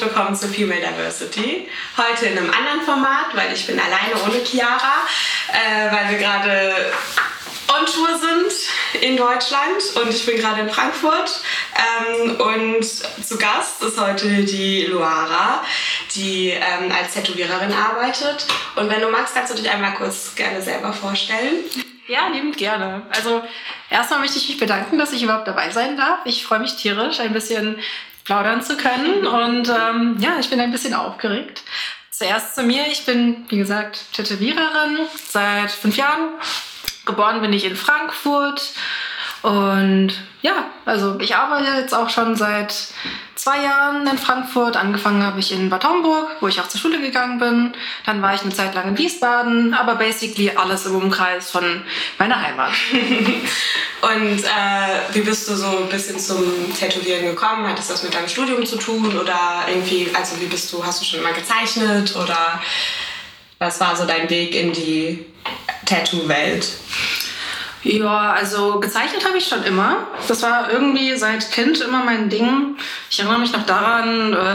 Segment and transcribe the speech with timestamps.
[0.00, 1.68] willkommen zu Female Diversity.
[1.96, 5.06] Heute in einem anderen Format, weil ich bin alleine ohne Chiara,
[5.52, 6.74] äh, weil wir gerade
[7.68, 11.42] on Tour sind in Deutschland und ich bin gerade in Frankfurt.
[11.76, 15.62] Ähm, und zu Gast ist heute die Luara,
[16.14, 18.46] die ähm, als Tätowiererin arbeitet.
[18.76, 21.64] Und wenn du magst, kannst du dich einmal kurz gerne selber vorstellen.
[22.08, 23.02] Ja, liebend gerne.
[23.10, 23.42] Also
[23.90, 26.20] erstmal möchte ich mich bedanken, dass ich überhaupt dabei sein darf.
[26.24, 27.78] Ich freue mich tierisch, ein bisschen
[28.24, 29.26] plaudern zu können.
[29.26, 31.62] Und ähm, ja, ich bin ein bisschen aufgeregt.
[32.10, 32.86] Zuerst zu mir.
[32.86, 36.30] Ich bin, wie gesagt, Tätowiererin seit fünf Jahren.
[37.04, 38.72] Geboren bin ich in Frankfurt.
[39.46, 42.74] Und ja, also ich arbeite jetzt auch schon seit
[43.36, 44.76] zwei Jahren in Frankfurt.
[44.76, 47.72] Angefangen habe ich in Bad Homburg, wo ich auch zur Schule gegangen bin.
[48.06, 51.84] Dann war ich eine Zeit lang in Wiesbaden, aber basically alles im Umkreis von
[52.18, 52.72] meiner Heimat.
[54.02, 57.68] Und äh, wie bist du so ein bisschen zum Tätowieren gekommen?
[57.68, 61.04] Hat das mit deinem Studium zu tun oder irgendwie, also wie bist du, hast du
[61.04, 62.60] schon immer gezeichnet oder
[63.60, 65.24] was war so dein Weg in die
[65.84, 66.66] Tattoo-Welt?
[67.82, 70.08] Ja, also gezeichnet habe ich schon immer.
[70.26, 72.76] Das war irgendwie seit Kind immer mein Ding.
[73.10, 74.54] Ich erinnere mich noch daran, äh,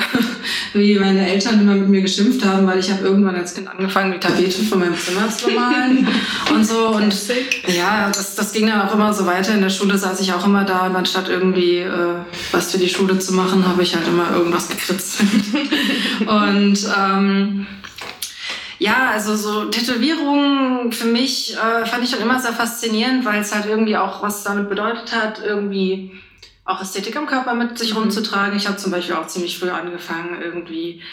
[0.73, 4.11] wie meine Eltern immer mit mir geschimpft haben, weil ich habe irgendwann als Kind angefangen,
[4.11, 6.07] die Tapete von meinem Zimmer zu malen
[6.53, 6.87] und so.
[6.89, 7.15] Und
[7.67, 9.53] ja, das, das ging dann auch immer so weiter.
[9.53, 12.15] In der Schule saß ich auch immer da und anstatt irgendwie äh,
[12.51, 15.29] was für die Schule zu machen, habe ich halt immer irgendwas gekritzelt.
[16.27, 17.67] und ähm,
[18.81, 23.53] ja, also so Tätowierungen für mich äh, fand ich schon immer sehr faszinierend, weil es
[23.53, 26.19] halt irgendwie auch was damit bedeutet hat, irgendwie
[26.65, 27.99] auch Ästhetik am Körper mit sich mhm.
[27.99, 28.57] rumzutragen.
[28.57, 31.03] Ich habe zum Beispiel auch ziemlich früh angefangen, irgendwie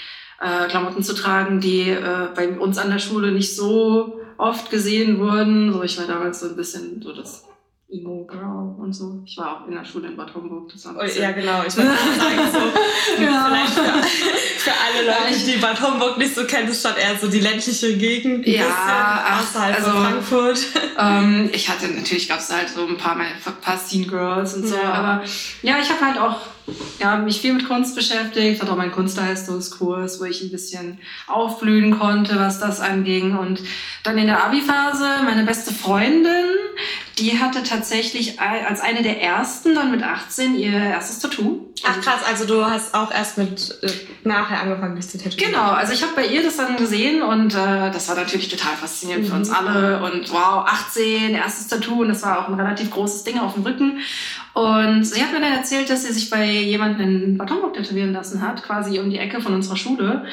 [0.41, 5.19] äh, Klamotten zu tragen, die äh, bei uns an der Schule nicht so oft gesehen
[5.19, 5.71] wurden.
[5.71, 7.48] So, ich war damals so ein bisschen so das
[7.91, 9.23] Emo Girl und so.
[9.25, 10.71] Ich war auch in der Schule in Bad Homburg.
[10.71, 11.63] Das war oh, ja, genau.
[11.67, 12.59] Ich wollte sagen, so,
[13.23, 13.47] ja.
[13.47, 14.09] vielleicht für,
[14.59, 17.97] für, alle Leute, die Bad Homburg nicht so kennen, ist schon eher so die ländliche
[17.97, 18.47] Gegend.
[18.47, 20.59] Ja, außerhalb also, von Frankfurt.
[21.01, 23.29] Ähm, ich hatte, natürlich gab es halt so ein paar, ein
[23.61, 24.93] paar Scene Girls und so, ja.
[24.93, 25.25] aber
[25.63, 26.41] ja, ich habe halt auch
[26.99, 31.99] ja, mich viel mit Kunst beschäftigt, hatte auch meinen Kunstleistungskurs, wo ich ein bisschen aufblühen
[31.99, 33.37] konnte, was das anging.
[33.37, 33.61] Und
[34.03, 36.47] dann in der Abi-Phase meine beste Freundin,
[37.19, 41.69] die hatte tatsächlich als eine der ersten dann mit 18 ihr erstes Tattoo.
[41.85, 43.91] Ach krass, also du hast auch erst mit äh,
[44.25, 45.53] nachher angefangen, dich zu tätowieren.
[45.53, 48.75] Genau, also ich habe bei ihr das dann gesehen und äh, das war natürlich total
[48.75, 49.31] faszinierend mhm.
[49.31, 49.55] für uns mhm.
[49.55, 50.03] alle.
[50.03, 53.63] Und wow, 18, erstes Tattoo und das war auch ein relativ großes Ding auf dem
[53.65, 54.01] Rücken.
[54.59, 58.13] Und sie hat mir dann erzählt, dass sie sich bei jemandem in Bad Homburg tätowieren
[58.13, 60.25] lassen hat, quasi um die Ecke von unserer Schule.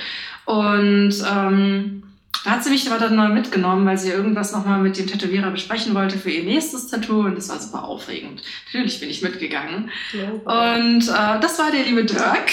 [0.46, 2.02] Und ähm,
[2.44, 5.52] da hat sie mich aber dann mal mitgenommen, weil sie irgendwas nochmal mit dem Tätowierer
[5.52, 8.42] besprechen wollte für ihr nächstes Tattoo und das war super aufregend.
[8.66, 9.92] Natürlich bin ich mitgegangen.
[10.12, 10.30] Ja.
[10.72, 12.52] Und äh, das war der liebe Dirk.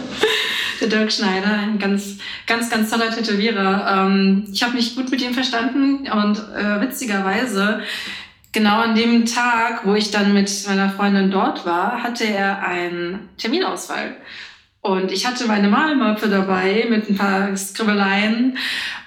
[0.82, 4.06] der Dirk Schneider, ein ganz, ganz, ganz toller Tätowierer.
[4.06, 7.80] Ähm, ich habe mich gut mit ihm verstanden und äh, witzigerweise
[8.58, 13.28] genau an dem Tag, wo ich dann mit meiner Freundin dort war, hatte er einen
[13.38, 14.16] Terminausfall.
[14.80, 18.58] Und ich hatte meine Malmappe dabei mit ein paar Skribbeleien.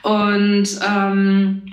[0.04, 1.64] Und ähm,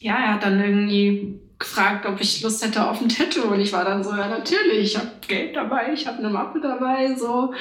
[0.00, 3.48] ja, er hat dann irgendwie gefragt, ob ich Lust hätte auf ein Tattoo.
[3.48, 6.60] Und ich war dann so, ja natürlich, ich habe Geld dabei, ich habe eine Mappe
[6.60, 7.14] dabei.
[7.14, 7.52] so.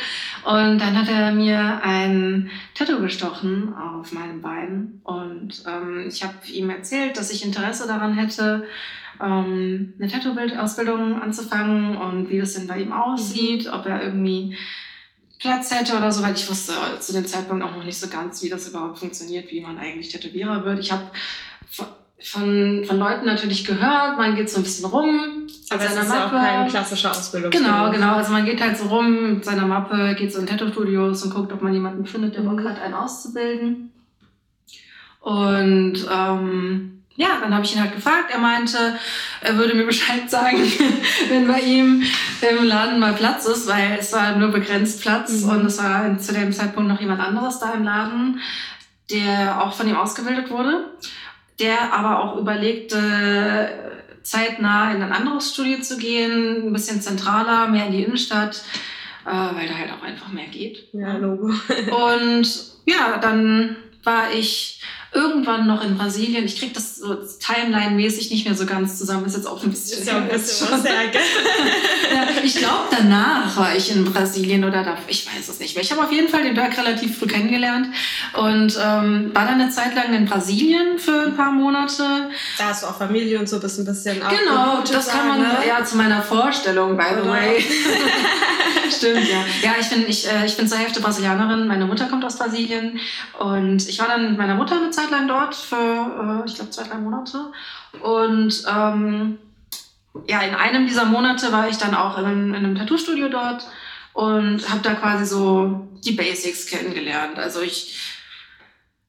[0.45, 5.01] Und dann hat er mir ein Tattoo gestochen auf meinem Bein.
[5.03, 8.65] Und ähm, ich habe ihm erzählt, dass ich Interesse daran hätte,
[9.21, 14.55] ähm, eine Tattoo-Ausbildung anzufangen und wie das denn bei ihm aussieht, ob er irgendwie
[15.39, 18.41] Platz hätte oder so, weil ich wusste zu dem Zeitpunkt auch noch nicht so ganz,
[18.43, 20.79] wie das überhaupt funktioniert, wie man eigentlich Tätowierer wird.
[20.79, 21.03] Ich habe
[22.19, 25.47] von, von Leuten natürlich gehört, man geht so ein bisschen rum.
[25.69, 26.25] Aber es ist Mappe.
[26.25, 27.51] auch keine klassische Ausbildung.
[27.51, 28.15] Genau, genau.
[28.15, 31.51] Also man geht halt so rum mit seiner Mappe, geht so in Tattoo-Studios und guckt,
[31.53, 32.69] ob man jemanden findet, der Bock mhm.
[32.69, 33.91] hat, einen auszubilden.
[35.19, 38.31] Und ähm, ja, dann habe ich ihn halt gefragt.
[38.31, 38.97] Er meinte,
[39.41, 40.59] er würde mir Bescheid sagen,
[41.29, 42.03] wenn bei ihm
[42.41, 45.49] im Laden mal Platz ist, weil es war nur begrenzt Platz mhm.
[45.49, 48.39] und es war zu dem Zeitpunkt noch jemand anderes da im Laden,
[49.11, 50.91] der auch von ihm ausgebildet wurde,
[51.59, 57.85] der aber auch überlegte, zeitnah in ein anderes Studio zu gehen, ein bisschen zentraler, mehr
[57.85, 58.61] in die Innenstadt,
[59.25, 60.89] äh, weil da halt auch einfach mehr geht.
[60.91, 61.47] Ja, Logo.
[61.47, 62.47] und
[62.85, 64.81] ja, dann war ich
[65.13, 66.45] irgendwann noch in Brasilien.
[66.45, 69.25] Ich kriege das so Timeline-mäßig nicht mehr so ganz zusammen.
[69.25, 69.99] Ist jetzt auch ein bisschen.
[69.99, 70.91] Ist ja ein bisschen was ja,
[72.43, 75.83] Ich glaube, danach war ich in Brasilien oder da, ich weiß es nicht mehr.
[75.83, 77.87] Ich habe auf jeden Fall den Dirk relativ früh kennengelernt
[78.33, 82.29] und ähm, war dann eine Zeit lang in Brasilien für ein paar Monate.
[82.57, 85.57] Da hast du auch Familie und so bist ein bisschen Genau, das kann man ne?
[85.67, 87.63] ja zu meiner Vorstellung, by the way.
[88.89, 89.43] Stimmt, ja.
[89.61, 91.67] Ja, ich bin, ich, äh, ich bin zur Hälfte Brasilianerin.
[91.67, 92.99] Meine Mutter kommt aus Brasilien
[93.39, 96.71] und ich war dann mit meiner Mutter eine Zeit lang dort für, äh, ich glaube,
[96.71, 97.51] zwei, drei Monate.
[98.01, 99.37] Und ähm,
[100.27, 103.67] ja, in einem dieser Monate war ich dann auch in, in einem Tattoo-Studio dort
[104.13, 107.37] und habe da quasi so die Basics kennengelernt.
[107.37, 107.99] Also ich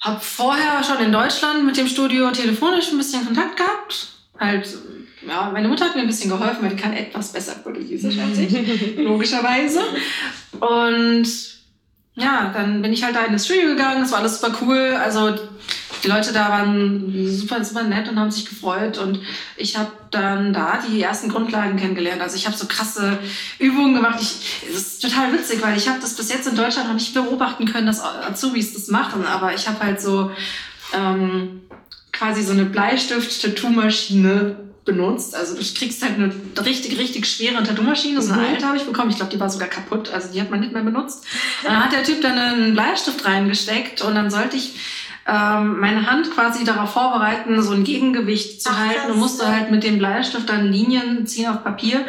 [0.00, 4.08] habe vorher schon in Deutschland mit dem Studio telefonisch ein bisschen Kontakt gehabt.
[4.38, 4.69] Halt,
[5.26, 8.38] ja, meine Mutter hat mir ein bisschen geholfen, weil die kann etwas besser Portugiesisch als
[8.38, 9.81] ich, logischerweise.
[10.61, 11.57] Und
[12.19, 14.99] ja, dann bin ich halt da in das Studio gegangen, das war alles super cool.
[15.03, 15.35] Also
[16.03, 18.99] die Leute da waren super, super nett und haben sich gefreut.
[18.99, 19.20] Und
[19.56, 22.23] ich habe dann da die ersten Grundlagen kennengelernt.
[22.23, 23.19] Also ich habe so krasse
[23.59, 24.19] Übungen gemacht.
[24.20, 27.15] Ich, das ist total witzig, weil ich habe das bis jetzt in Deutschland noch nicht
[27.15, 29.26] beobachten können, dass Azubis das machen.
[29.26, 30.31] Aber ich habe halt so
[30.94, 31.62] ähm,
[32.12, 35.35] quasi so eine Bleistift-Tattoo-Maschine benutzt.
[35.37, 36.32] Also du kriegst halt eine
[36.64, 38.20] richtig, richtig schwere Tattoo-Maschine.
[38.23, 38.49] So eine mhm.
[38.49, 39.11] alte habe ich bekommen.
[39.11, 40.11] Ich glaube, die war sogar kaputt.
[40.11, 41.25] Also die hat man nicht mehr benutzt.
[41.62, 44.73] Dann hat der Typ dann einen Bleistift reingesteckt und dann sollte ich
[45.28, 49.70] ähm, meine Hand quasi darauf vorbereiten, so ein Gegengewicht zu Ach, halten und musste halt
[49.70, 52.06] mit dem Bleistift dann Linien ziehen auf Papier.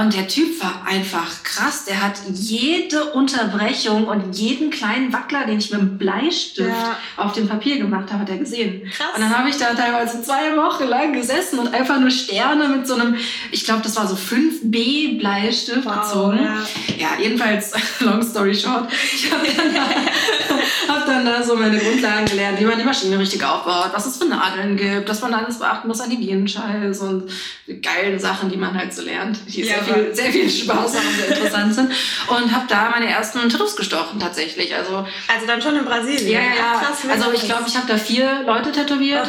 [0.00, 1.84] Und der Typ war einfach krass.
[1.84, 6.96] Der hat jede Unterbrechung und jeden kleinen Wackler, den ich mit dem Bleistift ja.
[7.18, 8.90] auf dem Papier gemacht habe, hat er gesehen.
[8.90, 9.08] Krass.
[9.14, 12.86] Und dann habe ich da teilweise zwei Wochen lang gesessen und einfach nur Sterne mit
[12.86, 13.16] so einem,
[13.50, 16.38] ich glaube, das war so 5B Bleistift wow, gezogen.
[16.42, 16.64] Ja.
[16.96, 22.24] ja, jedenfalls, long story short, ich habe dann, da, hab dann da so meine Grundlagen
[22.24, 25.58] gelernt wie man die Maschine richtig aufbaut, was es für Nadeln gibt, dass man alles
[25.58, 27.30] beachten muss an Hygienenscheiß und
[27.66, 30.96] die geilen Sachen, die man halt so lernt, die ja, sehr, viel, sehr viel Spaß
[30.96, 31.92] haben und sehr interessant sind.
[32.28, 34.74] Und habe da meine ersten Tattoos gestochen tatsächlich.
[34.74, 36.30] Also, also dann schon in Brasilien?
[36.30, 36.80] Ja, ja.
[36.80, 39.28] Krass, also ich glaube, ich habe da vier Leute tätowiert.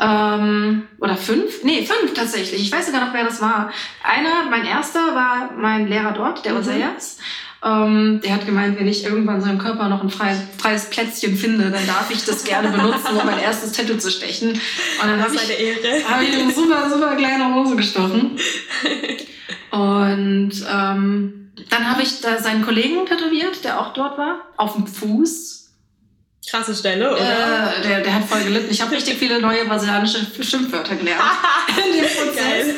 [0.00, 1.64] Ähm, oder fünf?
[1.64, 2.62] Nee, fünf tatsächlich.
[2.62, 3.72] Ich weiß sogar noch, wer das war.
[4.04, 6.60] Einer, mein erster, war mein Lehrer dort, der mhm.
[6.60, 7.18] Osayas.
[7.64, 11.36] Ähm, der hat gemeint, wenn ich irgendwann in seinem Körper noch ein freies, freies Plätzchen
[11.36, 14.50] finde, dann darf ich das gerne benutzen, um mein erstes Tattoo zu stechen.
[14.50, 14.60] Und
[15.00, 18.38] dann habe ich, hab ich eine super, super kleine Hose gestochen.
[19.70, 24.86] Und ähm, dann habe ich da seinen Kollegen tätowiert, der auch dort war, auf dem
[24.86, 25.57] Fuß
[26.50, 27.20] Krasse Stelle, oder?
[27.20, 28.68] Äh, der, der hat voll gelitten.
[28.70, 31.22] Ich habe richtig viele neue brasilianische Schimpfwörter gelernt
[31.76, 32.74] in dem Prozess.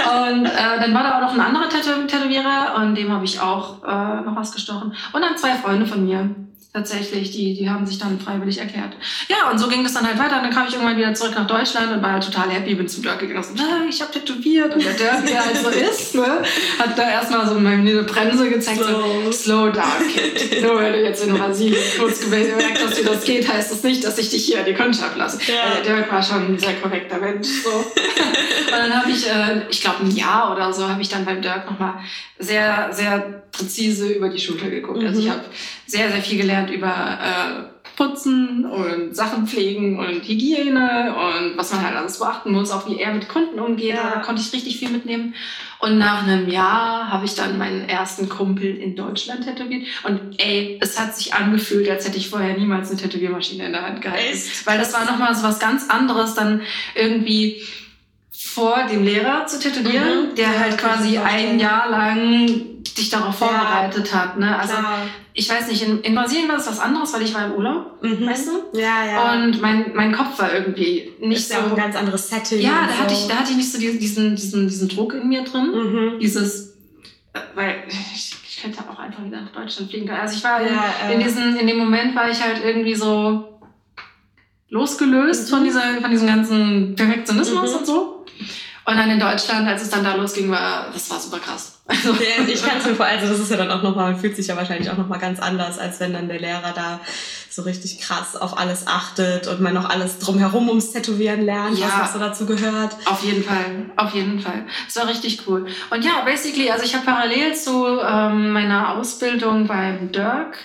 [0.00, 3.82] Und äh, dann war da auch noch ein anderer Tätowierer und dem habe ich auch
[3.84, 4.94] äh, noch was gestochen.
[5.12, 6.34] Und dann zwei Freunde von mir
[6.72, 8.92] tatsächlich, die, die haben sich dann freiwillig erklärt.
[9.28, 10.36] Ja, und so ging das dann halt weiter.
[10.36, 12.86] Und dann kam ich irgendwann wieder zurück nach Deutschland und war halt total happy, bin
[12.86, 14.74] zum Dirk gegangen und so, ah, ich habe tätowiert.
[14.74, 16.42] Und der Dirk, wie er halt so ist, ne,
[16.78, 19.24] hat da erstmal so meine Bremse gezeigt, slow.
[19.24, 20.62] so, slow down, Kid.
[20.62, 24.04] Nur weil du jetzt in Brasilien kurz gemerkt hast, wie das geht, heißt das nicht,
[24.04, 25.38] dass ich dich hier in die Kundschaft lasse.
[25.50, 25.74] Ja.
[25.74, 27.48] Der Dirk war schon ein sehr korrekter Mensch.
[27.64, 27.70] So.
[27.70, 31.42] und dann habe ich, äh, ich glaube ein Jahr oder so, habe ich dann beim
[31.42, 31.94] Dirk nochmal
[32.40, 35.00] sehr, sehr präzise über die Schulter geguckt.
[35.00, 35.06] Mhm.
[35.06, 35.30] Also ich mhm.
[35.32, 35.44] habe
[35.86, 41.84] sehr, sehr viel gelernt über äh, Putzen und Sachen pflegen und Hygiene und was man
[41.84, 43.94] halt alles beachten muss, auch wie er mit Kunden umgeht.
[43.94, 44.12] Ja.
[44.14, 45.34] Da konnte ich richtig viel mitnehmen.
[45.80, 49.86] Und nach einem Jahr habe ich dann meinen ersten Kumpel in Deutschland tätowiert.
[50.04, 53.82] Und ey, es hat sich angefühlt, als hätte ich vorher niemals eine Tätowiermaschine in der
[53.82, 54.32] Hand gehalten.
[54.32, 54.66] Echt?
[54.66, 56.62] Weil das war nochmal so was ganz anderes, dann
[56.94, 57.62] irgendwie
[58.54, 60.34] vor dem Lehrer zu tätowieren, mhm.
[60.34, 62.46] der halt quasi ein Jahr lang
[62.98, 64.38] dich darauf vorbereitet ja, hat.
[64.38, 64.58] Ne?
[64.58, 65.06] Also klar.
[65.34, 68.02] ich weiß nicht, in, in Brasilien war das was anderes, weil ich war im Urlaub,
[68.02, 68.26] mhm.
[68.26, 68.78] weißt du?
[68.78, 69.32] Ja, ja.
[69.34, 71.54] Und mein, mein Kopf war irgendwie nicht ist so.
[71.54, 72.60] Ja auch ein ganz anderes Setting.
[72.60, 72.98] Ja, da, so.
[73.02, 75.70] hatte ich, da hatte ich nicht so diesen, diesen, diesen Druck in mir drin.
[75.72, 76.18] Mhm.
[76.18, 76.70] Dieses,
[77.32, 80.20] äh, weil ich, ich könnte auch einfach wieder nach Deutschland fliegen können.
[80.20, 83.60] Also ich war ja, in, in, diesen, in dem Moment war ich halt irgendwie so
[84.70, 85.54] losgelöst mhm.
[85.54, 87.78] von, dieser, von diesem ganzen Perfektionismus mhm.
[87.78, 88.09] und so.
[88.84, 91.80] Und dann in Deutschland, als es dann da losging, war das war super krass.
[91.86, 94.36] Also, ja, ich kann es mir vor, also das ist ja dann auch nochmal, fühlt
[94.36, 97.00] sich ja wahrscheinlich auch nochmal ganz anders, als wenn dann der Lehrer da
[97.50, 101.86] so richtig krass auf alles achtet und man noch alles drumherum ums Tätowieren lernt, ja,
[101.86, 102.96] was, was so dazu gehört.
[103.06, 104.66] Auf jeden Fall, auf jeden Fall.
[104.86, 105.66] Das war richtig cool.
[105.90, 110.58] Und ja, basically, also ich habe parallel zu ähm, meiner Ausbildung beim Dirk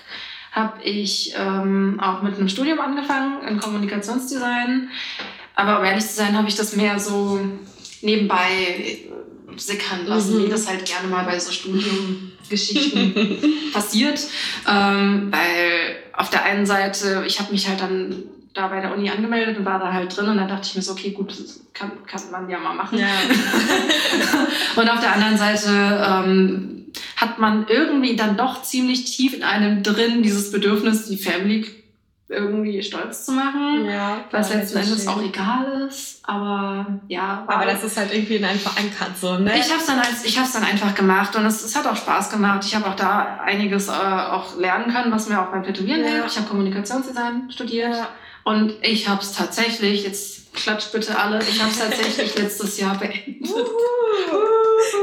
[0.51, 4.89] habe ich ähm, auch mit einem Studium angefangen in Kommunikationsdesign.
[5.53, 7.39] Aber um ehrlich zu sein, habe ich das mehr so
[8.05, 8.99] nebenbei
[9.57, 10.45] sickern lassen, mhm.
[10.45, 13.13] wie das halt gerne mal bei so Studiumgeschichten
[13.73, 14.19] passiert.
[14.69, 19.09] Ähm, weil auf der einen Seite, ich habe mich halt dann da bei der Uni
[19.09, 21.61] angemeldet und war da halt drin und dann dachte ich mir so, okay, gut, das
[21.73, 22.97] kann, kann man ja mal machen.
[22.97, 23.07] Ja.
[24.81, 26.85] und auf der anderen Seite ähm,
[27.17, 31.65] hat man irgendwie dann doch ziemlich tief in einem drin dieses Bedürfnis, die Family
[32.27, 36.19] irgendwie stolz zu machen, ja was letzten Endes auch egal ist.
[36.27, 39.53] Aber ja, Aber das ist halt irgendwie in einem verankert so, ne?
[39.59, 41.95] ich habe es dann, als- ich hab's dann einfach gemacht und es, es hat auch
[41.95, 42.63] Spaß gemacht.
[42.65, 46.07] Ich habe auch da einiges äh, auch lernen können, was mir auch beim Tätowieren Ja.
[46.07, 46.31] hilft.
[46.31, 48.07] Ich habe Kommunikationsdesign studiert Ja.
[48.43, 52.97] und ich habe es tatsächlich, jetzt klatscht bitte alle, ich habe es tatsächlich letztes Jahr
[52.97, 53.49] beendet.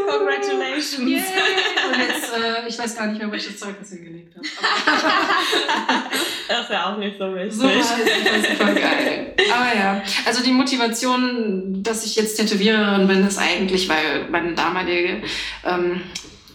[0.09, 1.11] Congratulations.
[1.11, 1.18] Yay.
[1.18, 4.47] Und jetzt, äh, ich weiß gar nicht mehr, wo ich das Zeugnis hingelegt habe.
[6.49, 7.54] Das ist ja auch nicht so wichtig.
[7.54, 9.35] So super, super geil.
[9.50, 15.23] Aber ja, also die Motivation, dass ich jetzt Tätowiererin bin, ist eigentlich, weil meine damalige
[15.64, 16.02] ähm,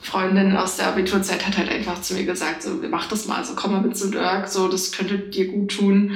[0.04, 3.56] Freundin aus der Abiturzeit hat halt einfach zu mir gesagt, so, mach das mal, so
[3.56, 6.14] komm mal mit zu Dirk, so, das könnte dir gut tun,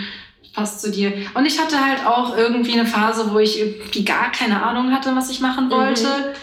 [0.53, 1.13] passt zu dir.
[1.33, 5.15] Und ich hatte halt auch irgendwie eine Phase, wo ich irgendwie gar keine Ahnung hatte,
[5.15, 6.33] was ich machen wollte.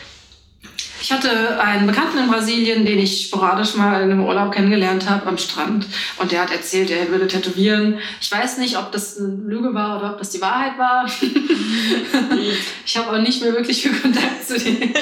[1.01, 5.27] Ich hatte einen Bekannten in Brasilien, den ich sporadisch mal in einem Urlaub kennengelernt habe
[5.27, 5.87] am Strand.
[6.19, 7.99] Und der hat erzählt, er würde tätowieren.
[8.21, 11.07] Ich weiß nicht, ob das eine Lüge war oder ob das die Wahrheit war.
[12.85, 14.93] ich habe auch nicht mehr wirklich viel Kontakt zu dem.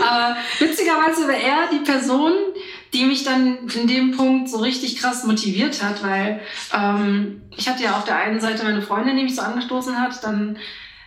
[0.00, 2.32] Aber witzigerweise war er die Person,
[2.94, 6.40] die mich dann in dem Punkt so richtig krass motiviert hat, weil
[6.72, 10.22] ähm, ich hatte ja auf der einen Seite meine Freundin, die mich so angestoßen hat,
[10.24, 10.56] dann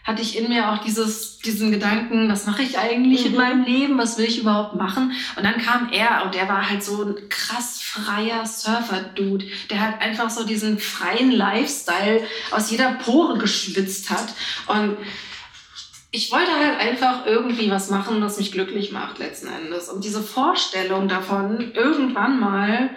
[0.03, 3.37] hatte ich in mir auch dieses, diesen Gedanken, was mache ich eigentlich in Mhm.
[3.37, 5.11] meinem Leben, was will ich überhaupt machen?
[5.35, 10.01] Und dann kam er und der war halt so ein krass freier Surfer-Dude, der halt
[10.01, 14.27] einfach so diesen freien Lifestyle aus jeder Pore geschwitzt hat.
[14.67, 14.95] Und
[16.11, 19.89] ich wollte halt einfach irgendwie was machen, was mich glücklich macht letzten Endes.
[19.89, 22.89] Und diese Vorstellung davon, irgendwann mal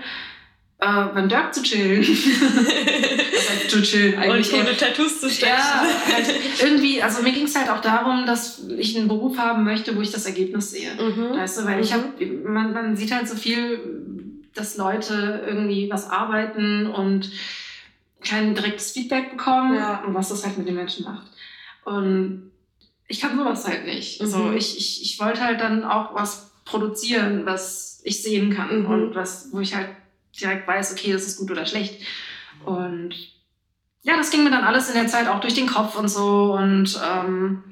[0.79, 2.03] äh, beim Dirk zu chillen.
[2.05, 4.53] das zu chillen Und eigentlich.
[4.53, 4.61] eher.
[4.61, 5.55] ohne Tattoos zu stechen.
[5.57, 6.27] Ja, halt
[6.63, 10.01] irgendwie, also mir ging es halt auch darum, dass ich einen Beruf haben möchte, wo
[10.01, 10.93] ich das Ergebnis sehe.
[10.95, 11.37] Mhm.
[11.37, 11.95] Weißt du, weil ich Mhm.
[11.95, 13.81] habe, man, man sieht halt so viel,
[14.55, 17.31] dass Leute irgendwie was arbeiten und
[18.25, 20.03] kein direktes Feedback bekommen Ja.
[20.07, 21.27] und was das halt mit den Menschen macht.
[21.85, 22.50] Und
[23.11, 24.23] ich kann sowas halt nicht.
[24.23, 24.27] Mhm.
[24.27, 28.87] So, ich, ich, ich wollte halt dann auch was produzieren, was ich sehen kann Mhm.
[28.91, 29.89] und was, wo ich halt
[30.41, 32.01] direkt weiß, okay, das ist gut oder schlecht.
[32.65, 33.15] Und
[34.03, 36.55] ja, das ging mir dann alles in der Zeit auch durch den Kopf und so.
[36.55, 37.65] Und ähm,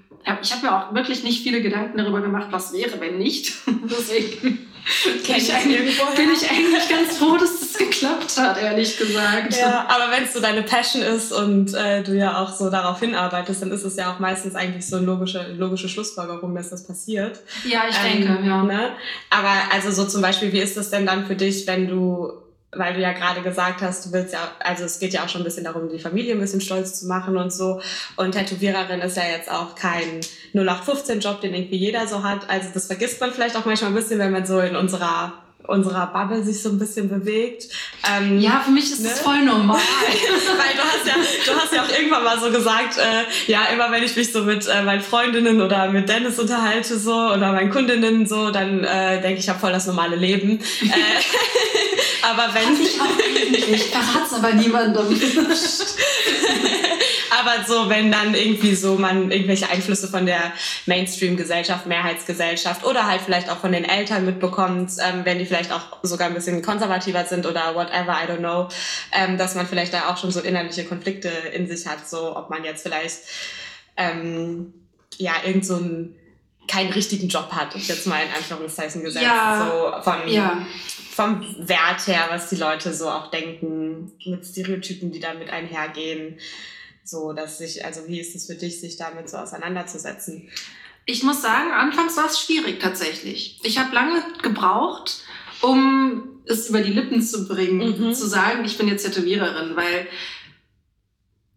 [0.42, 3.54] ich habe mir auch wirklich nicht viele Gedanken darüber gemacht, was wäre, wenn nicht.
[3.84, 4.67] Deswegen
[5.04, 5.48] bin ich,
[6.16, 9.56] bin ich eigentlich ganz froh, dass das geklappt hat, ehrlich gesagt.
[9.56, 13.00] Ja, aber wenn es so deine Passion ist und äh, du ja auch so darauf
[13.00, 16.86] hinarbeitest, dann ist es ja auch meistens eigentlich so eine logische, logische Schlussfolgerung, dass das
[16.86, 17.40] passiert.
[17.64, 18.62] Ja, ich Ähm, denke, ja.
[18.62, 18.90] Ne?
[19.30, 22.32] Aber also so zum Beispiel, wie ist das denn dann für dich, wenn du,
[22.72, 25.40] weil du ja gerade gesagt hast, du willst ja, also es geht ja auch schon
[25.40, 27.80] ein bisschen darum, die Familie ein bisschen stolz zu machen und so.
[28.16, 30.20] Und Tätowiererin ist ja jetzt auch kein
[30.54, 32.48] 0815-Job, den irgendwie jeder so hat.
[32.50, 35.32] Also das vergisst man vielleicht auch manchmal ein bisschen, wenn man so in unserer
[35.68, 37.68] unserer Bubble sich so ein bisschen bewegt.
[38.10, 39.10] Ähm, Ja, für mich ist Ne?
[39.10, 39.78] das voll normal.
[40.08, 41.14] weil du hast ja,
[41.46, 44.42] du hast ja auch irgendwann mal so gesagt, äh, ja, immer wenn ich mich so
[44.42, 49.20] mit äh, meinen Freundinnen oder mit Dennis unterhalte so oder meinen Kundinnen so, dann äh,
[49.20, 50.58] denke ich, ich habe voll das normale Leben.
[50.82, 50.86] äh,
[52.30, 53.68] aber wenn ich auch eigentlich.
[53.70, 55.04] Ich verrat's aber niemandem.
[57.30, 60.52] aber so, wenn dann irgendwie so man irgendwelche Einflüsse von der
[60.86, 65.98] Mainstream-Gesellschaft, Mehrheitsgesellschaft oder halt vielleicht auch von den Eltern mitbekommt, ähm, wenn die vielleicht auch
[66.02, 68.68] sogar ein bisschen konservativer sind oder whatever, I don't know,
[69.12, 72.50] ähm, dass man vielleicht da auch schon so innerliche Konflikte in sich hat, so ob
[72.50, 73.18] man jetzt vielleicht
[73.96, 74.72] ähm,
[75.18, 76.14] ja irgend so einen
[76.68, 79.66] keinen richtigen Job hat, jetzt mal in Anführungszeichen gesetzt, Ja.
[79.70, 80.66] so von Ja.
[81.14, 86.38] vom Wert her, was die Leute so auch denken, mit Stereotypen, die damit einhergehen.
[87.08, 90.50] So, dass sich, also wie ist es für dich, sich damit so auseinanderzusetzen?
[91.06, 93.58] Ich muss sagen, anfangs war es schwierig tatsächlich.
[93.62, 95.22] Ich habe lange gebraucht,
[95.62, 98.12] um es über die Lippen zu bringen, Mhm.
[98.12, 100.06] zu sagen, ich bin jetzt Tätowiererin, weil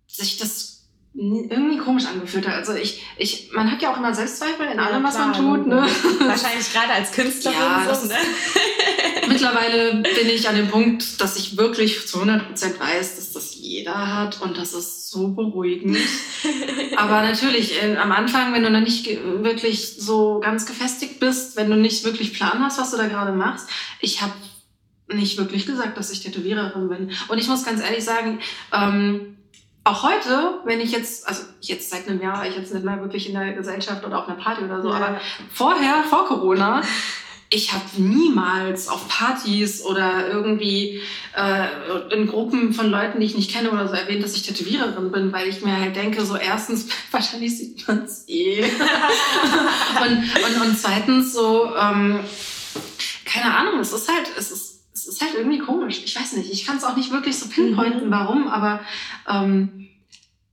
[0.08, 0.71] sich das
[1.14, 2.56] irgendwie komisch angefühlt hat.
[2.56, 5.68] Also ich, ich, man hat ja auch immer Selbstzweifel in allem, was man tut.
[5.68, 5.86] Ne?
[6.20, 8.16] Wahrscheinlich gerade als Künstlerin Ja, so, ne?
[9.28, 14.16] Mittlerweile bin ich an dem Punkt, dass ich wirklich zu 100% weiß, dass das jeder
[14.16, 15.98] hat und das ist so beruhigend.
[16.96, 21.70] Aber natürlich, äh, am Anfang, wenn du noch nicht wirklich so ganz gefestigt bist, wenn
[21.70, 23.68] du nicht wirklich Plan hast, was du da gerade machst,
[24.00, 24.34] ich habe
[25.14, 27.12] nicht wirklich gesagt, dass ich Tätowiererin bin.
[27.28, 28.40] Und ich muss ganz ehrlich sagen,
[28.74, 29.38] ähm,
[29.84, 33.02] auch heute, wenn ich jetzt, also jetzt seit einem Jahr, war ich jetzt nicht mehr
[33.02, 35.20] wirklich in der Gesellschaft oder auf einer Party oder so, aber
[35.52, 36.82] vorher, vor Corona,
[37.54, 41.02] ich habe niemals auf Partys oder irgendwie
[41.36, 45.12] äh, in Gruppen von Leuten, die ich nicht kenne oder so erwähnt, dass ich Tätowiererin
[45.12, 48.64] bin, weil ich mir halt denke, so erstens, wahrscheinlich sieht man es eh.
[50.02, 52.22] und, und, und zweitens so, ähm,
[53.26, 54.71] keine Ahnung, es ist halt, es ist,
[55.02, 56.02] es ist halt irgendwie komisch.
[56.06, 58.12] Ich weiß nicht, ich kann es auch nicht wirklich so pinpointen, mhm.
[58.12, 58.82] warum, aber
[59.28, 59.90] ähm,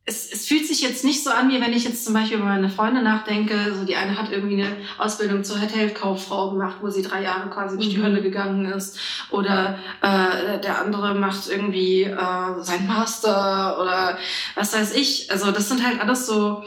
[0.09, 2.47] es, es fühlt sich jetzt nicht so an, wie wenn ich jetzt zum Beispiel über
[2.47, 3.75] meine Freunde nachdenke.
[3.75, 7.76] So die eine hat irgendwie eine Ausbildung zur Hotelkauffrau gemacht, wo sie drei Jahre quasi
[7.76, 8.05] durch die mhm.
[8.05, 8.99] Hölle gegangen ist.
[9.31, 14.17] Oder äh, der andere macht irgendwie äh, sein Master oder
[14.55, 15.31] was weiß ich.
[15.31, 16.64] Also das sind halt alles so,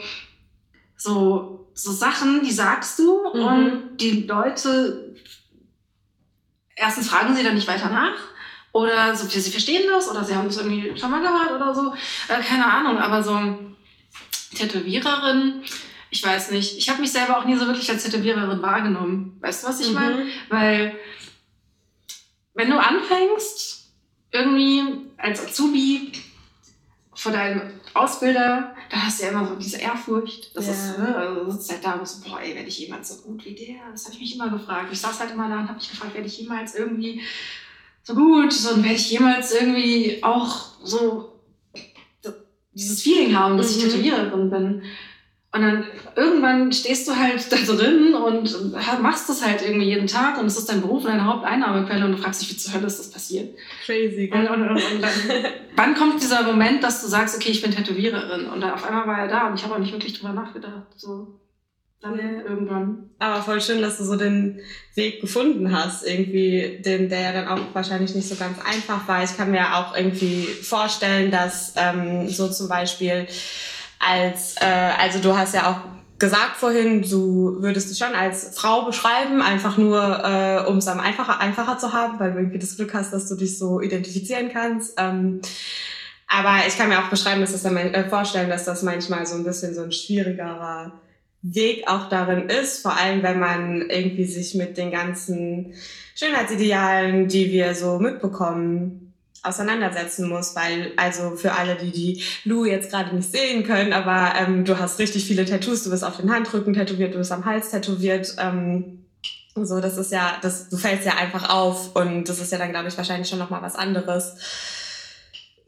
[0.96, 3.40] so, so Sachen, die sagst du mhm.
[3.40, 5.16] und die Leute,
[6.82, 8.18] erstens fragen sie dann nicht weiter nach
[8.72, 11.94] oder so, sie verstehen das oder sie haben es irgendwie schon mal gehört oder so.
[12.28, 13.38] Äh, keine Ahnung, aber so
[14.54, 15.62] Tätowiererin,
[16.10, 16.76] ich weiß nicht.
[16.76, 19.38] Ich habe mich selber auch nie so wirklich als Tätowiererin wahrgenommen.
[19.40, 19.94] Weißt du, was ich mhm.
[19.94, 20.26] meine?
[20.48, 20.98] Weil
[22.54, 23.90] wenn du anfängst,
[24.30, 24.82] irgendwie
[25.18, 26.12] als Azubi
[27.14, 30.54] vor deinem Ausbilder, da hast du ja immer so diese Ehrfurcht.
[30.54, 30.72] Das ja.
[30.72, 33.42] ist, ne, also sitzt halt da und so, boah, ey, werde ich jemals so gut
[33.46, 33.90] wie der?
[33.90, 34.90] Das habe ich mich immer gefragt.
[34.92, 37.22] Ich saß halt immer da und habe mich gefragt, werde ich jemals irgendwie
[38.02, 41.40] so gut, so werde ich jemals irgendwie auch so
[42.74, 43.88] dieses Feeling haben, dass ich mhm.
[43.88, 44.82] Tätowiererin bin.
[45.52, 45.84] Und dann
[46.16, 50.58] irgendwann stehst du halt da drin und machst das halt irgendwie jeden Tag und es
[50.58, 53.10] ist dein Beruf und deine Haupteinnahmequelle und du fragst dich, wie zur Hölle ist das
[53.10, 53.56] passiert?
[53.84, 54.30] Crazy.
[54.32, 55.10] Und, und, und, und dann,
[55.76, 58.46] wann kommt dieser Moment, dass du sagst, okay, ich bin Tätowiererin?
[58.46, 60.86] Und dann auf einmal war er da und ich habe auch nicht wirklich drüber nachgedacht.
[60.96, 61.38] So
[62.02, 62.42] dann ja.
[62.42, 63.10] irgendwann.
[63.18, 64.60] Aber voll schön, dass du so den
[64.94, 69.22] Weg gefunden hast, irgendwie, den, der ja dann auch wahrscheinlich nicht so ganz einfach war.
[69.22, 73.26] Ich kann mir auch irgendwie vorstellen, dass ähm, so zum Beispiel
[74.00, 78.84] als, äh, also du hast ja auch gesagt vorhin, du würdest dich schon als Frau
[78.84, 82.76] beschreiben, einfach nur, äh, um es am einfacher, einfacher zu haben, weil du irgendwie das
[82.76, 84.94] Glück hast, dass du dich so identifizieren kannst.
[84.98, 85.40] Ähm,
[86.28, 89.34] aber ich kann mir auch beschreiben, dass das dann, äh, vorstellen, dass das manchmal so
[89.34, 90.92] ein bisschen so ein schwierigerer
[91.42, 95.74] Weg auch darin ist, vor allem wenn man irgendwie sich mit den ganzen
[96.14, 99.01] Schönheitsidealen, die wir so mitbekommen,
[99.42, 104.38] auseinandersetzen muss, weil also für alle, die die Lou jetzt gerade nicht sehen können, aber
[104.38, 107.44] ähm, du hast richtig viele Tattoos, du bist auf den Handrücken tätowiert, du bist am
[107.44, 109.04] Hals tätowiert, ähm,
[109.54, 112.70] so das ist ja, das du fällst ja einfach auf und das ist ja dann
[112.70, 114.34] glaube ich wahrscheinlich schon noch mal was anderes.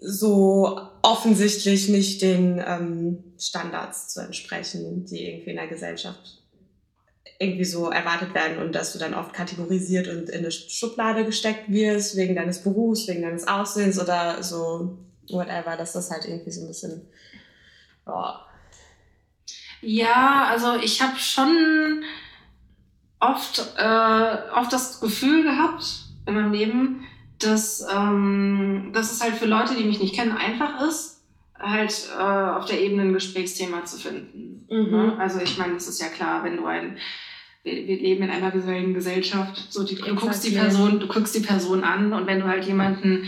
[0.01, 6.44] So offensichtlich nicht den ähm, Standards zu entsprechen, die irgendwie in der Gesellschaft
[7.39, 11.71] irgendwie so erwartet werden und dass du dann oft kategorisiert und in eine Schublade gesteckt
[11.71, 14.99] wirst, wegen deines Berufs, wegen deines Aussehens oder so
[15.31, 17.03] whatever, dass das halt irgendwie so ein bisschen,
[18.07, 18.41] ja.
[19.81, 22.03] Ja, also ich habe schon
[23.21, 25.85] oft, äh, oft das Gefühl gehabt
[26.27, 27.07] in meinem Leben,
[27.39, 31.23] dass, ähm, dass es halt für Leute, die mich nicht kennen, einfach ist,
[31.59, 34.54] halt äh, auf der Ebene ein Gesprächsthema zu finden.
[34.71, 34.91] Mhm.
[34.91, 35.17] Ne?
[35.19, 36.97] Also ich meine, das ist ja klar, wenn du ein
[37.65, 41.35] wir, wir leben in einer visuellen Gesellschaft, so die, du guckst die Person, du guckst
[41.35, 43.27] die Person an und wenn du halt jemanden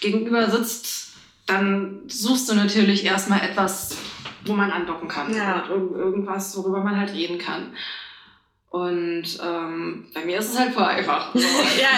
[0.00, 1.14] gegenüber sitzt,
[1.46, 3.96] dann suchst du natürlich erstmal etwas,
[4.44, 5.34] wo man andocken kann.
[5.34, 5.64] Ja.
[5.68, 7.72] irgendwas, worüber man halt reden kann.
[8.68, 11.34] Und ähm, bei mir ist es halt voll einfach.
[11.34, 11.40] So.
[11.80, 11.88] ja.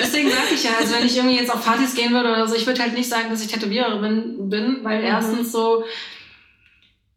[0.00, 2.54] Deswegen sage ich ja, also wenn ich irgendwie jetzt auf Partys gehen würde oder so,
[2.54, 5.06] ich würde halt nicht sagen, dass ich Tätowiererin bin, weil mhm.
[5.06, 5.84] erstens so,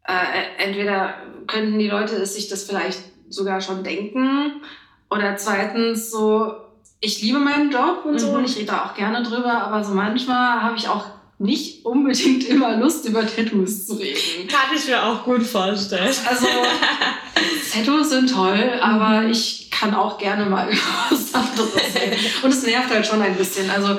[0.06, 1.14] äh, entweder
[1.46, 4.62] könnten die Leute sich das vielleicht sogar schon denken
[5.10, 6.54] oder zweitens so,
[7.00, 8.36] ich liebe meinen Job und so mhm.
[8.36, 11.04] und ich rede da auch gerne drüber, aber so manchmal habe ich auch
[11.38, 14.48] nicht unbedingt immer Lust, über Tattoos zu reden.
[14.48, 16.14] Kann ich mir auch gut vorstellen.
[16.28, 16.46] Also,
[17.72, 19.30] Tattoos sind toll, aber mhm.
[19.30, 22.16] ich kann auch gerne mal über was anderes reden.
[22.42, 23.70] Und es nervt halt schon ein bisschen.
[23.70, 23.98] Also,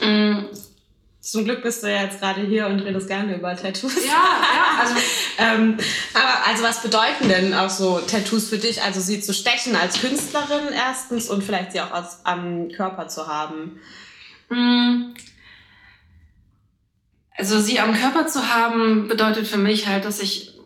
[0.00, 0.48] mh, mm,
[1.22, 4.04] zum Glück bist du ja jetzt gerade hier und redest gerne über Tattoos.
[4.04, 4.80] Ja, ja.
[4.80, 4.94] Also,
[5.38, 5.78] ähm,
[6.12, 8.82] aber also was bedeuten denn auch so Tattoos für dich?
[8.82, 13.28] Also sie zu stechen als Künstlerin erstens und vielleicht sie auch als, am Körper zu
[13.28, 13.78] haben.
[14.50, 15.14] Mm,
[17.36, 20.58] also sie am Körper zu haben, bedeutet für mich halt, dass ich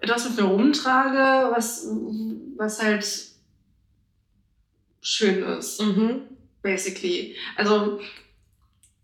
[0.00, 1.86] etwas mit mir rumtrage, was,
[2.56, 3.06] was halt
[5.00, 5.80] schön ist.
[5.80, 6.22] Mhm.
[6.62, 7.36] Basically.
[7.54, 8.00] Also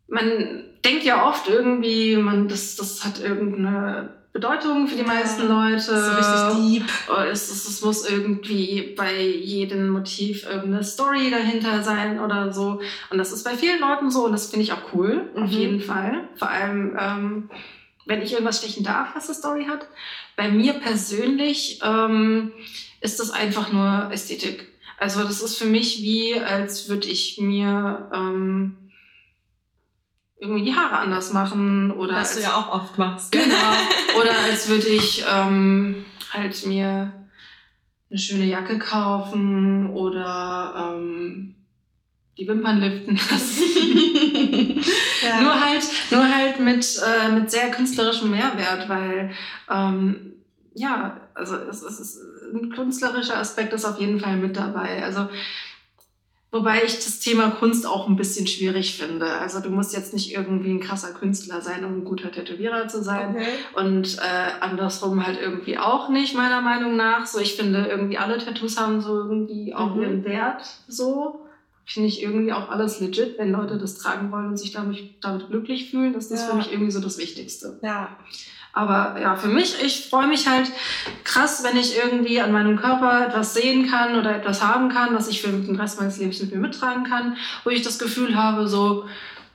[0.09, 5.81] man denkt ja oft irgendwie, man, das, das hat irgendeine Bedeutung für die meisten Leute.
[5.81, 6.91] So richtig deep.
[7.31, 12.81] Es, es, es muss irgendwie bei jedem Motiv irgendeine Story dahinter sein oder so.
[13.11, 15.43] Und das ist bei vielen Leuten so und das finde ich auch cool, mhm.
[15.43, 16.29] auf jeden Fall.
[16.35, 17.51] Vor allem, ähm,
[18.07, 19.87] wenn ich irgendwas stechen darf, was eine Story hat.
[20.37, 22.53] Bei mir persönlich ähm,
[23.01, 24.67] ist das einfach nur Ästhetik.
[24.99, 28.77] Also das ist für mich wie, als würde ich mir ähm,
[30.45, 33.33] irgendwie die Haare anders machen oder Was du ja auch oft machst.
[33.33, 33.73] genau
[34.21, 37.13] oder als würde ich ähm, halt mir
[38.11, 41.55] eine schöne Jacke kaufen oder ähm,
[42.39, 43.63] die Wimpern liften lassen.
[45.23, 45.41] Ja.
[45.41, 49.31] Nur halt, nur halt mit, äh, mit sehr künstlerischem Mehrwert, weil
[49.71, 50.35] ähm,
[50.75, 52.19] ja, also es, es ist
[52.53, 55.03] ein künstlerischer Aspekt ist auf jeden Fall mit dabei.
[55.03, 55.29] Also
[56.55, 59.27] wobei ich das Thema Kunst auch ein bisschen schwierig finde.
[59.27, 63.03] Also du musst jetzt nicht irgendwie ein krasser Künstler sein, um ein guter Tätowierer zu
[63.03, 63.31] sein.
[63.37, 63.47] Okay.
[63.75, 64.21] Und äh,
[64.61, 67.27] andersrum halt irgendwie auch nicht, meiner Meinung nach.
[67.27, 70.03] So, ich finde irgendwie alle Tattoos haben so irgendwie auch Mhm.
[70.03, 70.63] ihren Wert.
[70.89, 71.41] So
[71.87, 75.49] finde ich irgendwie auch alles legit, wenn Leute das tragen wollen und sich damit, damit
[75.49, 76.15] glücklich fühlen.
[76.15, 76.47] ist Das Ja.
[76.51, 77.79] für mich irgendwie so das Wichtigste.
[77.83, 78.17] Ja.
[78.75, 80.71] Aber ja, für mich, ich freue mich halt
[81.23, 85.29] krass, wenn ich irgendwie an meinem Körper etwas sehen kann oder etwas haben kann, was
[85.29, 88.67] ich für den Rest meines Lebens mit mir mittragen kann, wo ich das Gefühl habe,
[88.67, 89.07] so,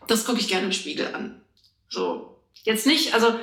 [0.07, 1.41] das gucke ich gerne im Spiegel an.
[1.89, 3.35] So, jetzt nicht, also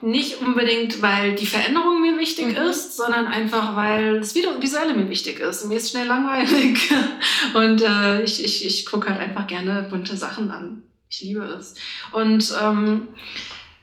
[0.00, 2.56] nicht unbedingt, weil die Veränderung mir wichtig Mhm.
[2.56, 5.66] ist, sondern einfach, weil das Visuelle mir wichtig ist.
[5.66, 6.90] Mir ist schnell langweilig
[7.54, 10.82] und äh, ich, ich, ich gucke halt einfach gerne bunte Sachen an.
[11.08, 11.74] Ich liebe es.
[12.12, 13.08] Und ähm,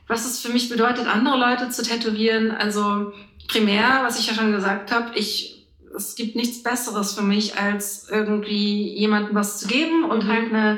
[0.10, 3.14] was es für mich bedeutet, andere Leute zu tätowieren, also
[3.48, 5.56] primär, was ich ja schon gesagt habe, ich
[5.96, 10.28] es gibt nichts Besseres für mich, als irgendwie jemandem was zu geben und Mhm.
[10.30, 10.78] halt eine,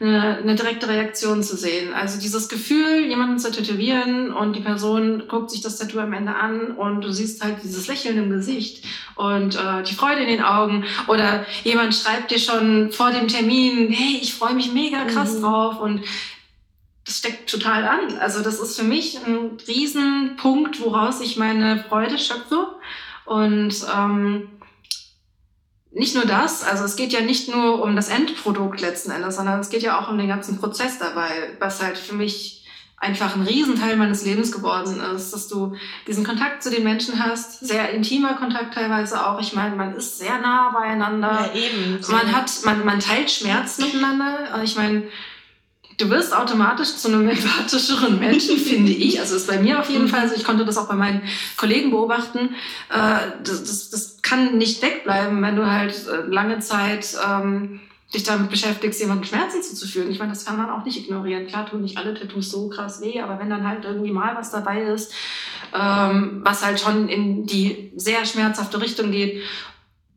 [0.00, 1.92] eine, eine direkte Reaktion zu sehen.
[1.92, 6.34] Also dieses Gefühl, jemanden zu tätowieren und die Person guckt sich das Tattoo am Ende
[6.36, 8.84] an und du siehst halt dieses Lächeln im Gesicht
[9.16, 13.90] und äh, die Freude in den Augen oder jemand schreibt dir schon vor dem Termin,
[13.90, 15.42] hey, ich freue mich mega krass Mhm.
[15.42, 16.00] drauf und
[17.04, 18.18] das steckt total an.
[18.18, 22.76] Also das ist für mich ein Riesenpunkt, woraus ich meine Freude schöpfe.
[23.26, 24.48] Und ähm,
[25.92, 29.60] nicht nur das, also es geht ja nicht nur um das Endprodukt letzten Endes, sondern
[29.60, 32.64] es geht ja auch um den ganzen Prozess dabei, was halt für mich
[32.96, 37.60] einfach ein Riesenteil meines Lebens geworden ist, dass du diesen Kontakt zu den Menschen hast,
[37.60, 39.40] sehr intimer Kontakt teilweise auch.
[39.40, 41.50] Ich meine, man ist sehr nah beieinander.
[41.54, 42.00] Ja, eben.
[42.08, 44.62] Man hat, man, man teilt Schmerz miteinander.
[44.64, 45.04] Ich meine,
[45.98, 49.20] du wirst automatisch zu einem empathischeren Menschen, finde ich.
[49.20, 50.08] Also ist bei mir auf jeden Mhm.
[50.08, 50.20] Fall.
[50.20, 51.22] Also ich konnte das auch bei meinen
[51.56, 52.54] Kollegen beobachten.
[52.90, 57.80] Äh, das, das, das kann nicht wegbleiben, wenn du halt äh, lange Zeit ähm,
[58.12, 60.10] dich damit beschäftigst, jemandem Schmerzen zuzufügen.
[60.10, 61.46] Ich meine, das kann man auch nicht ignorieren.
[61.46, 64.50] Klar tun nicht alle Tattoos so krass weh, aber wenn dann halt irgendwie mal was
[64.52, 65.12] dabei ist,
[65.74, 69.42] ähm, was halt schon in die sehr schmerzhafte Richtung geht,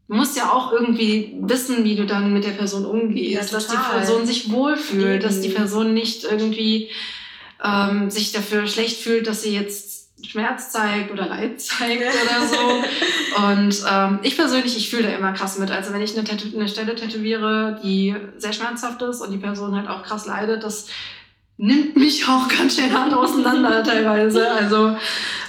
[0.07, 3.67] Du musst ja auch irgendwie wissen, wie du dann mit der Person umgehst, Ja, dass
[3.67, 3.75] die.
[3.75, 5.23] Person sich wohlfühlt, Eben.
[5.23, 6.89] dass die Person nicht irgendwie
[7.63, 12.83] ähm, sich dafür schlecht fühlt, dass sie jetzt Schmerz zeigt oder Leid zeigt oder so.
[13.47, 15.69] Und ähm, ich persönlich, ich fühle da immer krass mit.
[15.69, 19.75] Also wenn ich eine, Tätow eine Stelle tätowiere, die sehr schmerzhaft ist und die Person
[19.75, 20.87] halt auch krass leidet, das
[21.57, 24.49] nimmt mich auch ganz schön hart auseinander teilweise.
[24.49, 24.95] Also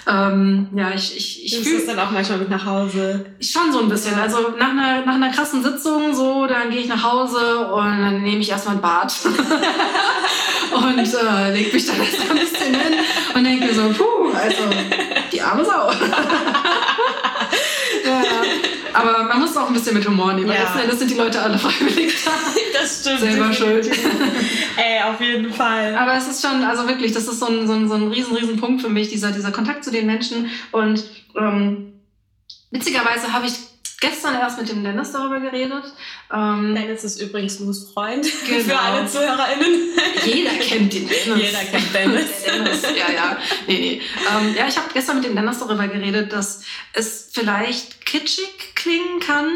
[0.08, 3.26] ähm, ja, ich, ich, ich fühle es dann auch manchmal mit nach Hause.
[3.40, 4.16] Schon so ein bisschen.
[4.16, 4.22] Ja.
[4.22, 8.22] Also nach einer, nach einer krassen Sitzung, so, dann gehe ich nach Hause und dann
[8.22, 9.12] nehme ich erstmal ein Bad.
[10.74, 12.94] und äh, leg mich dann erst ein bisschen hin
[13.34, 14.62] und denke so, puh, also
[15.30, 15.90] die arme Sau.
[18.92, 20.62] Aber man muss auch ein bisschen mit Humor nehmen, Ja.
[20.62, 22.30] letzten Endes sind die Leute alle freiwillig da.
[22.80, 23.20] Das stimmt.
[23.20, 23.86] Selber schuld.
[24.76, 25.96] Ey, auf jeden Fall.
[25.96, 28.36] Aber es ist schon, also wirklich, das ist so ein, so ein, so ein riesen,
[28.36, 30.48] riesen Punkt für mich, dieser, dieser Kontakt zu den Menschen.
[30.70, 31.02] Und
[31.36, 31.94] ähm,
[32.70, 33.52] witzigerweise habe ich
[34.00, 35.92] gestern erst mit dem Dennis darüber geredet.
[36.32, 38.26] Ähm, Dennis ist übrigens Lus Freund.
[38.48, 38.62] Genau.
[38.62, 39.90] Für alle ZuhörerInnen.
[40.24, 41.36] jeder kennt den Dennis.
[41.36, 42.42] Jeder kennt Dennis.
[42.46, 43.36] Dennis, ja, ja.
[43.66, 44.02] Nee, nee.
[44.30, 49.20] Ähm, ja, ich habe gestern mit dem Dennis darüber geredet, dass es vielleicht kitschig klingen
[49.20, 49.48] kann,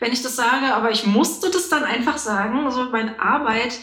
[0.00, 2.66] wenn ich das sage, aber ich musste das dann einfach sagen.
[2.66, 3.78] Also meine Arbeit,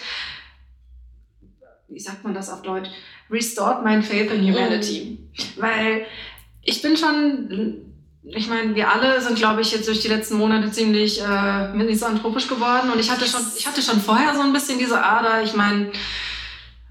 [1.89, 2.89] wie sagt man das auf Deutsch,
[3.29, 5.17] restored my faith in humanity.
[5.57, 6.05] Weil
[6.61, 7.92] ich bin schon,
[8.25, 12.47] ich meine, wir alle sind, glaube ich, jetzt durch die letzten Monate ziemlich äh, misanthropisch
[12.47, 15.43] geworden und ich hatte schon, ich hatte schon vorher so ein bisschen diese Ader.
[15.43, 15.91] Ich meine,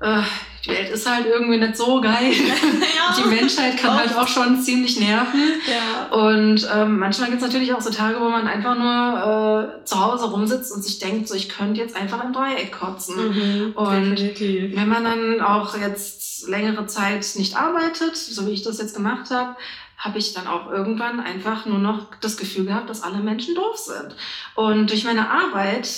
[0.00, 0.22] äh,
[0.64, 2.32] die Welt ist halt irgendwie nicht so geil.
[3.18, 5.60] Die Menschheit kann halt auch schon ziemlich nerven.
[5.66, 6.16] Ja.
[6.16, 10.00] Und ähm, manchmal gibt es natürlich auch so Tage, wo man einfach nur äh, zu
[10.00, 13.16] Hause rumsitzt und sich denkt, so ich könnte jetzt einfach im Dreieck kotzen.
[13.16, 13.72] Mhm.
[13.72, 14.76] Und Definitiv.
[14.76, 19.30] wenn man dann auch jetzt längere Zeit nicht arbeitet, so wie ich das jetzt gemacht
[19.30, 19.56] habe,
[20.02, 23.76] habe ich dann auch irgendwann einfach nur noch das Gefühl gehabt, dass alle Menschen doof
[23.76, 24.16] sind.
[24.54, 25.88] Und durch meine Arbeit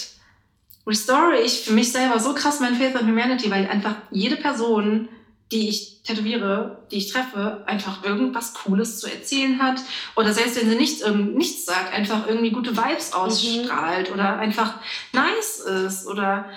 [0.86, 5.08] restore ich für mich selber so krass mein Faith in Humanity, weil einfach jede Person
[5.52, 9.80] die ich tätowiere, die ich treffe, einfach irgendwas Cooles zu erzählen hat.
[10.16, 14.14] Oder selbst wenn sie nichts, nichts sagt, einfach irgendwie gute Vibes ausstrahlt mhm.
[14.14, 14.74] oder einfach
[15.12, 16.06] nice ist.
[16.06, 16.50] Oder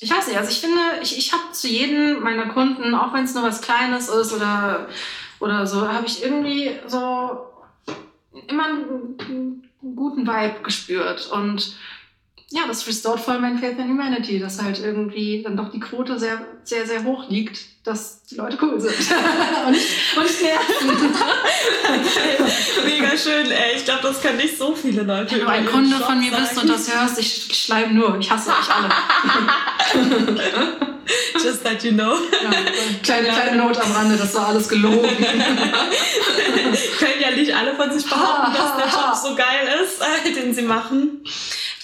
[0.00, 3.24] ich weiß nicht, also ich finde, ich, ich habe zu jedem meiner Kunden, auch wenn
[3.24, 4.88] es nur was Kleines ist oder,
[5.40, 7.46] oder so, habe ich irgendwie so
[8.48, 11.30] immer einen, einen guten Vibe gespürt.
[11.32, 11.74] Und
[12.50, 16.18] ja, das restored voll mein Faith in Humanity, dass halt irgendwie dann doch die Quote
[16.18, 18.94] sehr, sehr, sehr hoch liegt, dass die Leute cool sind
[19.66, 21.14] und, nicht, und nicht nerven.
[22.86, 23.76] Mega schön, ey.
[23.76, 25.34] Ich glaube, das können nicht so viele Leute.
[25.34, 26.42] Wenn du ein Kunde Shop von mir sagen.
[26.42, 28.18] bist und das hörst, ich schleim nur.
[28.18, 28.88] Ich hasse euch alle.
[31.42, 32.14] Just that you know.
[32.42, 32.50] Ja,
[33.02, 35.08] kleine, kleine Not am Rande, das war alles gelogen.
[36.98, 40.02] Können ja nicht alle von sich behaupten, dass der Job so geil ist,
[40.36, 41.22] den sie machen.
[41.24, 41.32] Ich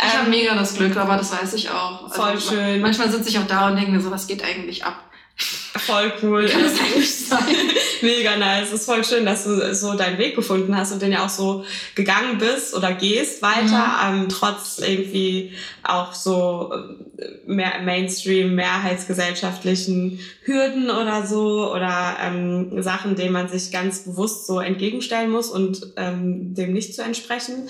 [0.00, 2.12] ähm, habe mega das Glück, aber das weiß ich auch.
[2.12, 2.80] Voll also, schön.
[2.80, 5.04] Manchmal sitze ich auch da und denke mir so, was geht eigentlich ab?
[5.36, 6.46] Voll cool.
[6.48, 7.40] Kann das eigentlich sein?
[8.02, 8.68] Mega nice.
[8.68, 11.30] Es ist voll schön, dass du so deinen Weg gefunden hast und den ja auch
[11.30, 11.64] so
[11.96, 14.22] gegangen bist oder gehst weiter, mhm.
[14.22, 16.72] ähm, trotz irgendwie auch so
[17.18, 24.46] äh, mehr Mainstream, mehrheitsgesellschaftlichen Hürden oder so oder ähm, Sachen, denen man sich ganz bewusst
[24.46, 27.68] so entgegenstellen muss und ähm, dem nicht zu entsprechen.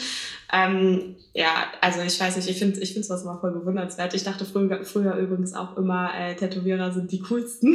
[0.53, 4.15] Ähm, ja, also ich weiß nicht, ich finde ich finde sowas immer voll bewundernswert.
[4.15, 7.75] Ich dachte früher, früher übrigens auch immer, äh, Tätowierer sind die coolsten.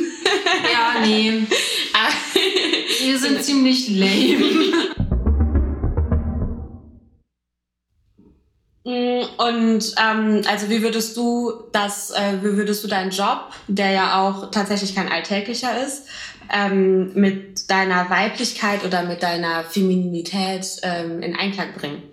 [0.72, 1.44] Ja, nee.
[3.02, 4.96] Wir sind ziemlich lame.
[8.86, 13.92] Mm, und ähm, also wie würdest du das, äh, wie würdest du deinen Job, der
[13.92, 16.08] ja auch tatsächlich kein alltäglicher ist,
[16.52, 22.09] ähm, mit deiner Weiblichkeit oder mit deiner Femininität ähm, in Einklang bringen?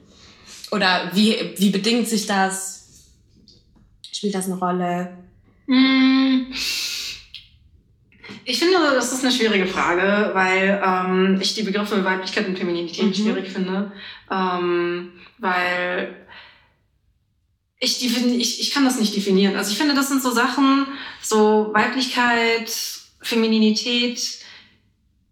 [0.71, 3.13] Oder wie, wie bedingt sich das?
[4.13, 5.17] Spielt das eine Rolle?
[5.67, 6.53] Mm.
[8.45, 13.07] Ich finde, das ist eine schwierige Frage, weil ähm, ich die Begriffe Weiblichkeit und Femininität
[13.07, 13.15] mhm.
[13.15, 13.93] schwierig finde.
[14.31, 16.27] Ähm, weil
[17.79, 19.57] ich, ich, ich kann das nicht definieren.
[19.57, 20.87] Also ich finde, das sind so Sachen,
[21.21, 22.73] so Weiblichkeit,
[23.21, 24.21] Femininität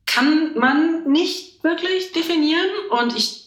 [0.07, 2.67] kann man nicht wirklich definieren.
[2.91, 3.44] Und ich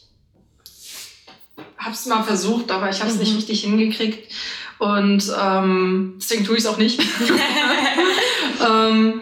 [1.77, 3.23] habe es mal versucht, aber ich habe es mhm.
[3.23, 4.33] nicht richtig hingekriegt.
[4.79, 6.99] Und ähm, deswegen tue ich es auch nicht.
[8.67, 9.21] ähm,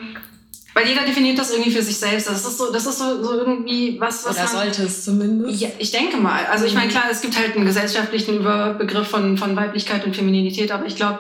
[0.74, 2.28] weil jeder definiert das irgendwie für sich selbst.
[2.28, 5.62] Das ist so, das ist so, so irgendwie was, was Oder man, sollte es zumindest.
[5.62, 6.46] Ja, ich denke mal.
[6.48, 6.92] Also ich meine, mhm.
[6.92, 11.20] klar, es gibt halt einen gesellschaftlichen Überbegriff von, von Weiblichkeit und Femininität, aber ich glaube,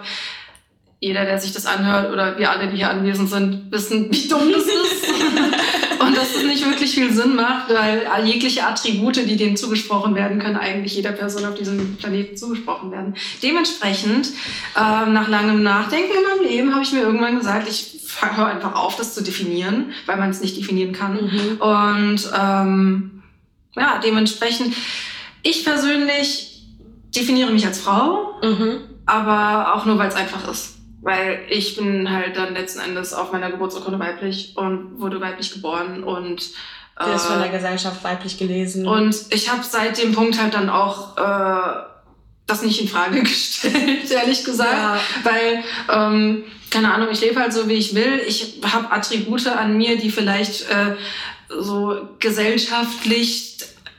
[0.99, 4.51] jeder, der sich das anhört oder wir alle, die hier anwesend sind, wissen, wie dumm
[4.51, 5.09] das ist.
[5.99, 10.39] und dass es nicht wirklich viel Sinn macht, weil jegliche Attribute, die denen zugesprochen werden,
[10.39, 13.15] können eigentlich jeder Person auf diesem Planeten zugesprochen werden.
[13.41, 14.27] Dementsprechend,
[14.75, 18.75] äh, nach langem Nachdenken in meinem Leben, habe ich mir irgendwann gesagt, ich höre einfach
[18.75, 21.13] auf, das zu definieren, weil man es nicht definieren kann.
[21.15, 21.57] Mhm.
[21.59, 23.23] Und ähm,
[23.75, 24.73] ja, dementsprechend,
[25.41, 26.63] ich persönlich
[27.15, 28.77] definiere mich als Frau, mhm.
[29.05, 30.74] aber auch nur, weil es einfach ist.
[31.05, 36.03] Weil ich bin halt dann letzten Endes auf meiner Geburtsurkunde weiblich und wurde weiblich geboren
[36.03, 36.49] und
[36.97, 38.87] Du hast von der äh, Gesellschaft weiblich gelesen.
[38.87, 41.83] Und ich habe seit dem Punkt halt dann auch äh,
[42.47, 44.73] das nicht in Frage gestellt, ehrlich gesagt.
[44.73, 44.99] Ja.
[45.23, 45.63] Weil,
[45.93, 48.21] ähm, keine Ahnung, ich lebe halt so, wie ich will.
[48.25, 50.95] Ich habe Attribute an mir, die vielleicht äh,
[51.49, 53.57] so gesellschaftlich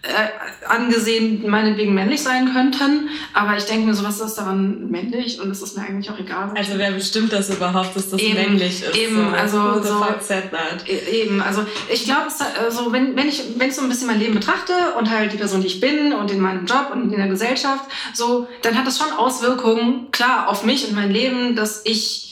[0.08, 3.08] äh, angesehen meinetwegen männlich sein könnten.
[3.32, 5.40] Aber ich denke mir so, was ist daran männlich?
[5.40, 6.52] Und es ist mir eigentlich auch egal.
[6.54, 8.96] Also wer bestimmt das überhaupt, dass das eben, männlich ist?
[8.96, 9.36] Eben, so.
[9.36, 10.04] also so,
[10.86, 12.28] e-, eben, also ich glaube,
[12.64, 15.36] also wenn, wenn ich wenn ich so ein bisschen mein Leben betrachte und halt die
[15.36, 18.86] Person, die ich bin und in meinem Job und in der Gesellschaft, so, dann hat
[18.86, 22.25] das schon Auswirkungen, klar, auf mich und mein Leben, dass ich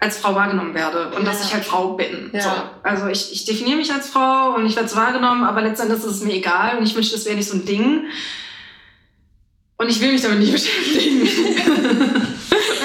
[0.00, 1.30] als Frau wahrgenommen werde und ja.
[1.30, 2.30] dass ich halt Frau bin.
[2.32, 2.40] Ja.
[2.40, 2.50] So.
[2.82, 6.22] Also ich, ich definiere mich als Frau und ich werde wahrgenommen, aber letztendlich ist es
[6.22, 8.04] mir egal und ich wünsche, das wäre nicht so ein Ding.
[9.76, 11.22] Und ich will mich damit nicht beschäftigen.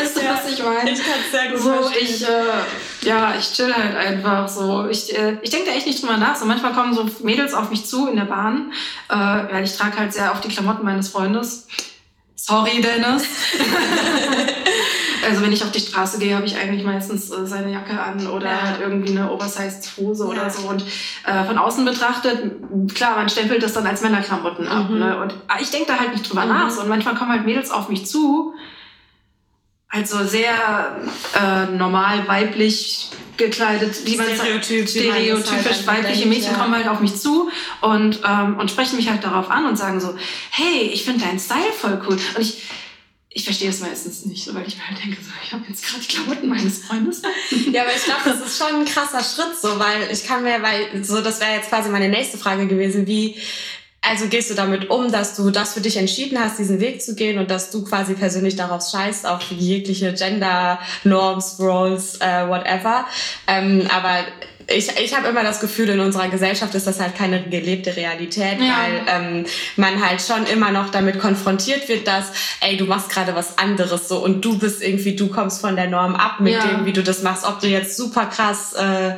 [0.03, 0.91] weißt du, ja, was ich meine?
[0.91, 4.87] Ich kann es sehr gut so, ich, äh, Ja, ich chill halt einfach so.
[4.87, 6.35] Ich, äh, ich denke da echt nicht drüber nach.
[6.35, 8.73] So manchmal kommen so Mädels auf mich zu in der Bahn,
[9.09, 11.67] äh, weil ich trage halt sehr auf die Klamotten meines Freundes.
[12.35, 13.23] Sorry, Dennis.
[15.27, 18.27] Also wenn ich auf die Straße gehe, habe ich eigentlich meistens äh, seine Jacke an
[18.27, 18.61] oder ja.
[18.61, 20.29] halt irgendwie eine Oversized Hose ja.
[20.29, 20.67] oder so.
[20.67, 20.83] Und
[21.25, 22.53] äh, von außen betrachtet,
[22.93, 24.89] klar, man stempelt das dann als Männerklamotten ab.
[24.89, 24.99] Mhm.
[24.99, 25.19] Ne?
[25.19, 26.51] Und ah, ich denke da halt nicht drüber mhm.
[26.51, 26.77] nach.
[26.77, 28.53] Und manchmal kommen halt Mädels auf mich zu,
[29.89, 30.97] also sehr
[31.35, 36.57] äh, normal weiblich gekleidet, wie man Stereotyp, stereotypisch halt weibliche Mädchen ja.
[36.57, 37.49] kommen halt auf mich zu
[37.81, 40.15] und, ähm, und sprechen mich halt darauf an und sagen so,
[40.51, 42.17] hey, ich finde deinen Style voll cool.
[42.35, 42.63] Und ich,
[43.35, 45.83] ich verstehe es meistens nicht, so, weil ich mir halt denke, so, ich habe jetzt
[45.83, 47.21] gerade die Klamotten meines Freundes.
[47.71, 50.61] ja, aber ich glaube, das ist schon ein krasser Schritt, so, weil ich kann mir,
[50.61, 53.35] weil, so, das wäre jetzt quasi meine nächste Frage gewesen, wie,
[54.01, 57.15] also gehst du damit um, dass du das für dich entschieden hast, diesen Weg zu
[57.15, 63.05] gehen und dass du quasi persönlich darauf scheißt, auf jegliche Gender Norms, Roles, äh, whatever.
[63.47, 64.25] Ähm, aber
[64.67, 68.59] ich, ich habe immer das Gefühl, in unserer Gesellschaft ist das halt keine gelebte Realität,
[68.59, 68.77] ja.
[68.77, 69.45] weil ähm,
[69.75, 74.07] man halt schon immer noch damit konfrontiert wird, dass, ey, du machst gerade was anderes
[74.07, 76.65] so und du bist irgendwie, du kommst von der Norm ab mit ja.
[76.65, 79.13] dem, wie du das machst, ob du jetzt super krass äh,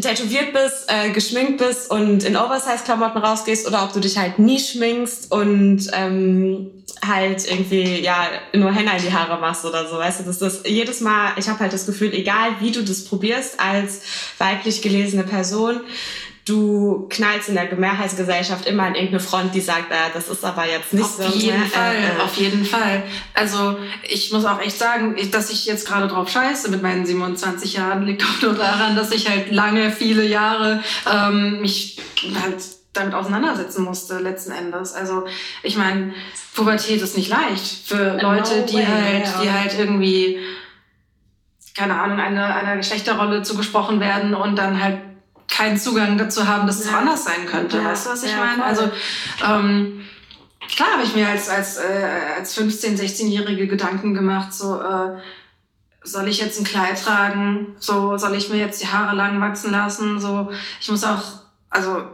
[0.00, 4.60] tätowiert bist, äh, geschminkt bist und in Oversize-Klamotten rausgehst oder ob du dich halt nie
[4.60, 6.70] schminkst und ähm,
[7.04, 10.66] halt irgendwie ja nur Henna in die Haare machst oder so, weißt du, das ist
[10.66, 14.02] jedes Mal, ich habe halt das Gefühl, egal wie du das probierst als
[14.38, 15.80] weiblich gelesene Person,
[16.46, 20.64] du knallst in der Mehrheitsgesellschaft immer an irgendeine Front, die sagt, ah, das ist aber
[20.64, 21.24] jetzt nicht auf so.
[21.24, 21.68] Auf jeden mehr.
[21.68, 23.02] Fall, äh, auf jeden Fall.
[23.34, 23.76] Also
[24.08, 28.06] ich muss auch echt sagen, dass ich jetzt gerade drauf scheiße mit meinen 27 Jahren,
[28.06, 30.82] liegt auch nur daran, dass ich halt lange, viele Jahre
[31.12, 31.98] ähm, mich
[32.40, 34.92] halt damit auseinandersetzen musste letzten Endes.
[34.92, 35.26] Also
[35.64, 36.14] ich meine,
[36.54, 40.38] Pubertät ist nicht leicht für Leute, no die halt, die halt irgendwie
[41.74, 44.98] keine Ahnung, einer eine Geschlechterrolle zugesprochen werden und dann halt
[45.48, 46.98] keinen Zugang dazu haben, dass es ja.
[46.98, 47.78] anders sein könnte.
[47.78, 47.84] Ja.
[47.84, 48.64] Weißt du, was ich ja, meine?
[48.64, 48.90] Also
[49.44, 50.04] ähm,
[50.74, 55.18] klar habe ich mir als, als, äh, als 15-, 16-Jährige Gedanken gemacht, so äh,
[56.02, 57.76] soll ich jetzt ein Kleid tragen?
[57.78, 60.20] So, soll ich mir jetzt die Haare lang wachsen lassen?
[60.20, 61.22] So, ich muss auch,
[61.68, 62.04] also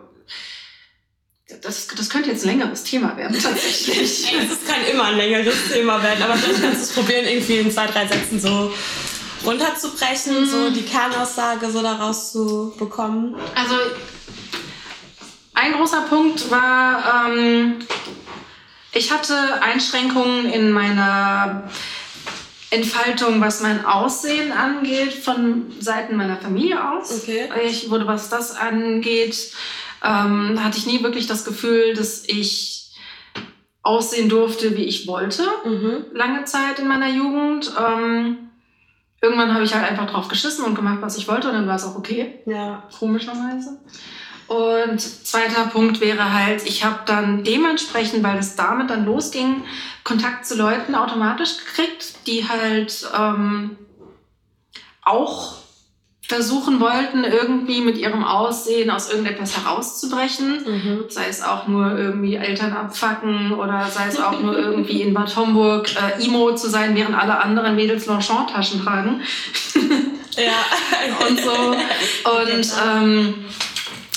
[1.60, 4.32] das, das könnte jetzt ein längeres Thema werden, tatsächlich.
[4.52, 7.70] Es kann immer ein längeres Thema werden, aber vielleicht kannst du es probieren, irgendwie in
[7.70, 8.72] zwei, drei Sätzen so
[9.44, 10.46] runterzubrechen, mhm.
[10.46, 13.36] so die Kernaussage so daraus zu bekommen?
[13.54, 13.74] Also
[15.54, 17.76] ein großer Punkt war, ähm,
[18.92, 21.70] ich hatte Einschränkungen in meiner
[22.70, 27.22] Entfaltung, was mein Aussehen angeht, von Seiten meiner Familie aus.
[27.22, 27.48] Okay.
[27.66, 29.52] Ich wurde, was das angeht,
[30.02, 32.92] ähm, hatte ich nie wirklich das Gefühl, dass ich
[33.82, 35.42] aussehen durfte, wie ich wollte.
[35.64, 36.06] Mhm.
[36.12, 37.72] Lange Zeit in meiner Jugend.
[37.78, 38.51] Ähm,
[39.22, 41.76] irgendwann habe ich halt einfach drauf geschissen und gemacht, was ich wollte und dann war
[41.76, 42.40] es auch okay.
[42.44, 42.82] Ja.
[42.98, 43.78] Komischerweise.
[44.48, 49.62] Und zweiter Punkt wäre halt, ich habe dann dementsprechend, weil es damit dann losging,
[50.04, 53.78] Kontakt zu Leuten automatisch gekriegt, die halt ähm,
[55.02, 55.61] auch
[56.32, 60.64] versuchen wollten, irgendwie mit ihrem Aussehen aus irgendetwas herauszubrechen.
[60.64, 61.04] Mhm.
[61.10, 65.36] Sei es auch nur irgendwie Eltern abfacken oder sei es auch nur irgendwie in Bad
[65.36, 69.20] Homburg äh, Imo zu sein, während alle anderen Mädels Longchamp-Taschen tragen.
[70.36, 71.26] ja.
[71.28, 71.50] und so.
[72.40, 73.34] Und ähm,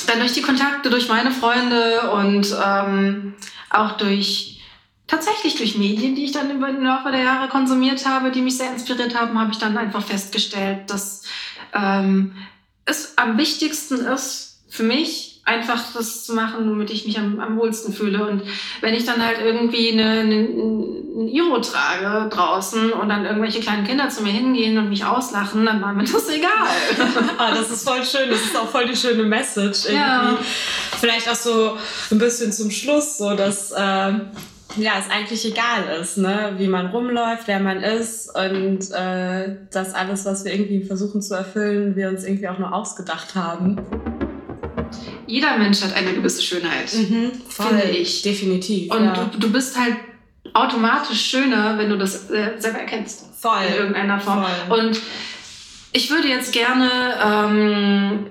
[0.08, 3.34] dann durch die Kontakte, durch meine Freunde und ähm,
[3.72, 4.62] auch durch
[5.08, 8.72] tatsächlich durch Medien, die ich dann den Laufe der Jahre konsumiert habe, die mich sehr
[8.72, 11.24] inspiriert haben, habe ich dann einfach festgestellt, dass
[11.76, 12.36] ähm,
[12.86, 17.58] es am wichtigsten ist für mich, einfach das zu machen, womit ich mich am, am
[17.58, 18.28] wohlsten fühle.
[18.28, 18.42] Und
[18.82, 23.86] wenn ich dann halt irgendwie eine, eine, ein Iro trage draußen und dann irgendwelche kleinen
[23.86, 26.50] Kinder zu mir hingehen und mich auslachen, dann war mir das egal.
[27.38, 28.30] ah, das ist voll schön.
[28.30, 29.86] Das ist auch voll die schöne Message.
[29.86, 29.96] Irgendwie.
[29.96, 30.38] Ja.
[31.00, 31.78] Vielleicht auch so
[32.10, 33.72] ein bisschen zum Schluss, so dass.
[33.72, 34.14] Äh
[34.78, 36.54] ja, es eigentlich egal ist, ne?
[36.58, 41.34] wie man rumläuft, wer man ist und äh, dass alles, was wir irgendwie versuchen zu
[41.34, 43.80] erfüllen, wir uns irgendwie auch nur ausgedacht haben.
[45.28, 48.22] Jeder Mensch hat eine gewisse Schönheit, mhm, finde ich.
[48.22, 48.92] Definitiv.
[48.92, 49.30] Und ja.
[49.32, 49.96] du, du bist halt
[50.54, 53.26] automatisch schöner, wenn du das äh, selber erkennst.
[53.40, 53.64] Voll.
[53.68, 54.46] In irgendeiner Form.
[54.68, 54.80] Voll.
[54.80, 55.02] Und
[55.92, 56.90] ich würde jetzt gerne
[57.24, 58.28] ähm,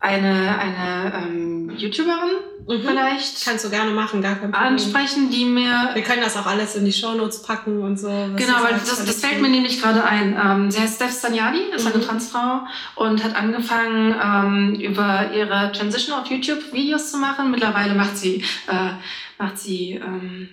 [0.00, 1.47] eine, eine ähm,
[1.80, 2.36] YouTuberin
[2.66, 2.82] mhm.
[2.82, 3.44] vielleicht.
[3.44, 4.72] Kannst du gerne machen, gar kein Problem.
[4.72, 5.90] Ansprechen, die mir.
[5.94, 8.08] Wir können das auch alles in die Shownotes packen und so.
[8.08, 10.38] Genau, weil das, das fällt mir nämlich gerade ein.
[10.42, 11.92] Ähm, sie heißt Steph Staniadi, ist mhm.
[11.92, 12.60] eine Transfrau
[12.96, 17.50] und hat angefangen, ähm, über ihre Transition auf YouTube Videos zu machen.
[17.50, 18.90] Mittlerweile macht sie, äh,
[19.38, 20.48] macht sie, ähm,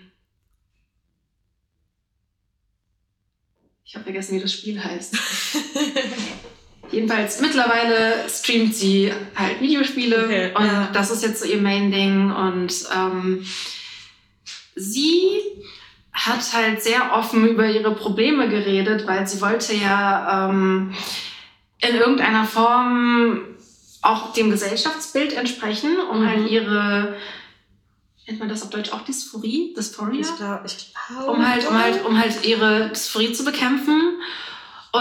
[3.83, 5.17] ich habe vergessen, wie das Spiel heißt.
[6.91, 10.89] Jedenfalls mittlerweile streamt sie halt Videospiele okay, und ja.
[10.93, 12.31] das ist jetzt so ihr Main-Ding.
[12.31, 13.45] Und ähm,
[14.75, 15.41] sie
[16.13, 20.93] hat halt sehr offen über ihre Probleme geredet, weil sie wollte ja ähm,
[21.79, 23.41] in irgendeiner Form
[24.01, 26.43] auch dem Gesellschaftsbild entsprechen, um halt mhm.
[26.43, 27.15] halt ihre
[28.27, 30.21] nennt man das auf Deutsch auch Dysphorie, Dysphoria?
[30.21, 31.31] Ich glaube, ich glaube.
[31.31, 34.19] Um halt, um halt, um halt ihre Dysphorie zu bekämpfen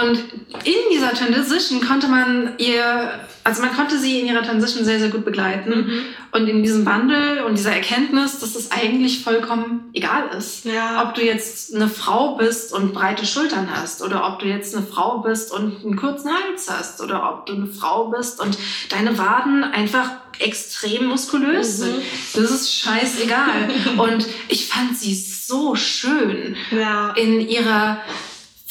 [0.00, 0.18] Und
[0.64, 5.10] in dieser Transition konnte man ihr, also man konnte sie in ihrer Transition sehr, sehr
[5.10, 5.70] gut begleiten.
[5.70, 6.00] Mhm.
[6.32, 10.64] Und in diesem Wandel und dieser Erkenntnis, dass es eigentlich vollkommen egal ist.
[10.64, 11.04] Ja.
[11.04, 14.84] Ob du jetzt eine Frau bist und breite Schultern hast oder ob du jetzt eine
[14.84, 19.16] Frau bist und einen kurzen Hals hast oder ob du eine Frau bist und deine
[19.16, 21.82] Waden einfach extrem muskulös Mhm.
[21.84, 21.94] sind.
[22.34, 23.70] Das ist scheißegal.
[23.98, 27.10] und ich fand sie so schön ja.
[27.10, 28.00] in ihrer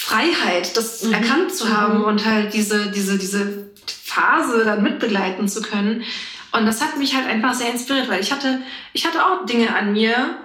[0.06, 1.14] Freiheit, das Mhm.
[1.14, 2.04] erkannt zu haben Mhm.
[2.06, 3.70] und halt diese, diese, diese
[4.04, 6.04] Phase dann mitbegleiten zu können.
[6.52, 8.60] Und das hat mich halt einfach sehr inspiriert, weil ich hatte,
[8.92, 10.38] ich hatte auch Dinge an mir,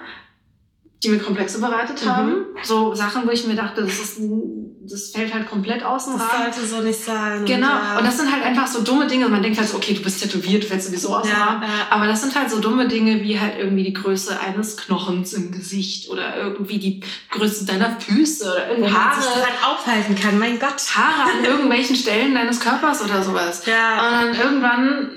[1.03, 2.09] die mir Komplexe bereitet Mhm.
[2.11, 2.47] haben.
[2.65, 4.19] So Sachen, wo ich mir dachte, das, ist,
[4.91, 6.53] das fällt halt komplett aus dem Das Rahmen.
[6.53, 7.45] sollte so nicht sein.
[7.45, 7.69] Genau.
[7.69, 7.99] Ja.
[7.99, 9.29] Und das sind halt einfach so dumme Dinge.
[9.29, 11.63] Man denkt halt so, okay, du bist tätowiert, fällst sowieso aus ja, ja.
[11.91, 15.53] Aber das sind halt so dumme Dinge wie halt irgendwie die Größe eines Knochens im
[15.53, 20.37] Gesicht oder irgendwie die Größe deiner Füße oder irgendwie man sich Haare, dran aufhalten kann.
[20.39, 20.83] Mein Gott.
[20.97, 23.65] Haare an irgendwelchen Stellen deines Körpers oder sowas.
[23.67, 24.05] Ja.
[24.05, 25.11] Und dann irgendwann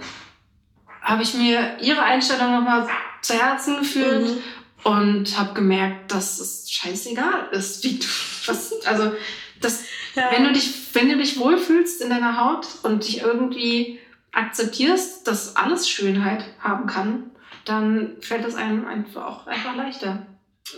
[1.02, 2.88] habe ich mir ihre Einstellung nochmal
[3.24, 4.38] zu Herzen gefühlt Mhm.
[4.84, 8.06] Und habe gemerkt, dass es scheißegal ist, wie du
[8.48, 9.12] was, also
[9.60, 9.84] das,
[10.16, 10.32] Ja.
[10.32, 14.00] wenn du dich, wenn du dich wohlfühlst in deiner Haut und dich irgendwie
[14.34, 17.32] akzeptierst, dass alles Schönheit haben kann,
[17.66, 20.26] dann fällt es einem einfach auch einfach leichter,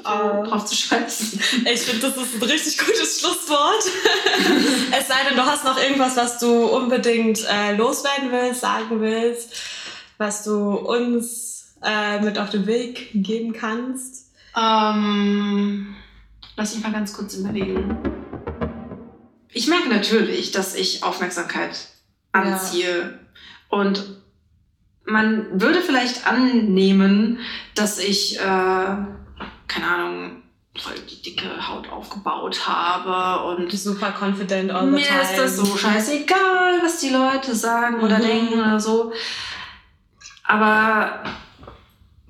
[0.03, 0.43] Oh.
[0.43, 1.39] drauf zu scheißen.
[1.71, 3.83] Ich finde, das ist ein richtig gutes Schlusswort.
[4.97, 9.53] es sei denn, du hast noch irgendwas, was du unbedingt äh, loswerden willst, sagen willst,
[10.17, 11.52] was du uns
[11.83, 14.31] äh, mit auf den Weg geben kannst.
[14.55, 15.95] Ähm,
[16.55, 17.97] lass mich mal ganz kurz überlegen.
[19.51, 21.87] Ich merke natürlich, dass ich Aufmerksamkeit
[22.31, 23.19] anziehe.
[23.69, 24.03] Und
[25.05, 27.39] man würde vielleicht annehmen,
[27.75, 30.43] dass ich, äh, keine Ahnung,
[30.75, 35.21] voll die dicke Haut aufgebaut habe und Super confident all the mir time.
[35.21, 38.23] ist das so scheißegal, was die Leute sagen oder Mhm.
[38.23, 39.13] denken oder so.
[40.45, 41.23] Aber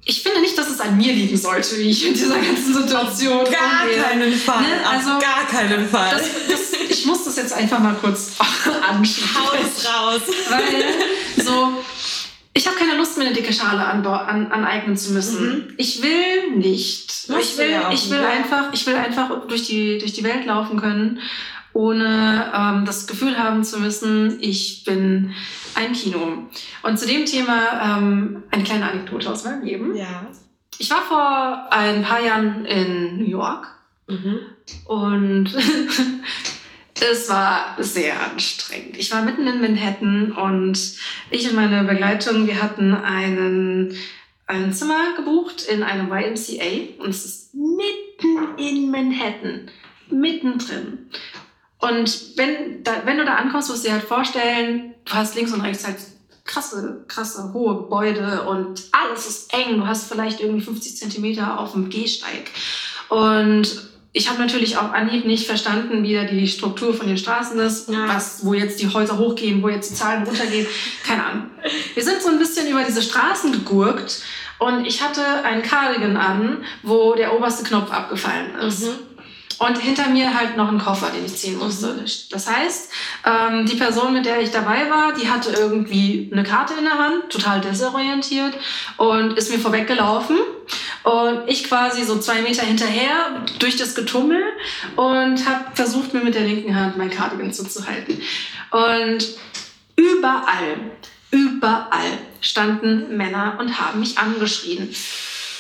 [0.06, 3.46] ich finde nicht, dass es an mir liegen sollte, wie ich in dieser ganzen Situation
[3.46, 4.02] Gar umgehe.
[4.04, 4.62] keinen Fall.
[4.62, 6.12] Ne, Auf also, gar keinen Fall.
[6.12, 8.34] Das, das, ich muss das jetzt einfach mal kurz
[8.90, 9.36] ansprechen.
[9.36, 10.22] Haus raus.
[10.50, 11.74] Weil so,
[12.54, 15.74] ich habe keine Lust, mir eine dicke Schale anbau- an, aneignen zu müssen.
[15.78, 17.12] Ich will nicht.
[17.40, 21.20] Ich will, ich will einfach, ich will einfach durch die, durch die Welt laufen können,
[21.74, 25.34] ohne ähm, das Gefühl haben zu müssen, ich bin
[25.76, 26.48] ein Kino.
[26.84, 29.96] Und zu dem Thema ähm, eine kleine Anekdote aus meinem Leben.
[29.96, 30.28] Ja.
[30.78, 33.68] Ich war vor ein paar Jahren in New York
[34.08, 34.40] Mhm.
[34.86, 35.46] und
[37.02, 38.98] es war sehr anstrengend.
[38.98, 40.78] Ich war mitten in Manhattan und
[41.30, 43.96] ich und meine Begleitung, wir hatten einen,
[44.48, 49.72] ein Zimmer gebucht in einem YMCA und es ist mitten in Manhattan,
[50.10, 51.10] mittendrin.
[51.90, 55.52] Und wenn, da, wenn du da ankommst, musst du dir halt vorstellen, du hast links
[55.52, 55.98] und rechts halt
[56.46, 59.78] krasse, krasse, hohe Gebäude und alles ist eng.
[59.78, 62.52] Du hast vielleicht irgendwie 50 Zentimeter auf dem Gehsteig.
[63.10, 67.60] Und ich habe natürlich auch Anhieb nicht verstanden, wie da die Struktur von den Straßen
[67.60, 68.08] ist, Ja.
[68.08, 70.68] was, wo jetzt die Häuser hochgehen, wo jetzt die Zahlen runtergehen.
[71.06, 71.46] Keine Ahnung.
[71.96, 74.22] Wir sind so ein bisschen über diese Straßen gegurkt
[74.60, 78.84] und ich hatte einen Cardigan an, wo der oberste Knopf abgefallen ist.
[78.84, 79.13] Mhm.
[79.66, 82.04] Und hinter mir halt noch ein Koffer, den ich ziehen musste.
[82.32, 82.92] Das heißt,
[83.26, 86.98] ähm, die Person, mit der ich dabei war, die hatte irgendwie eine Karte in der
[86.98, 88.54] Hand, total desorientiert
[88.98, 90.38] und ist mir vorweggelaufen.
[91.04, 94.42] Und ich quasi so zwei Meter hinterher durch das Getummel
[94.98, 98.22] und habe versucht, mir mit der linken Hand mein Cardigan zuzuhalten.
[98.72, 99.26] Und
[99.96, 100.92] überall,
[101.32, 104.94] überall standen Männer und haben mich angeschrien.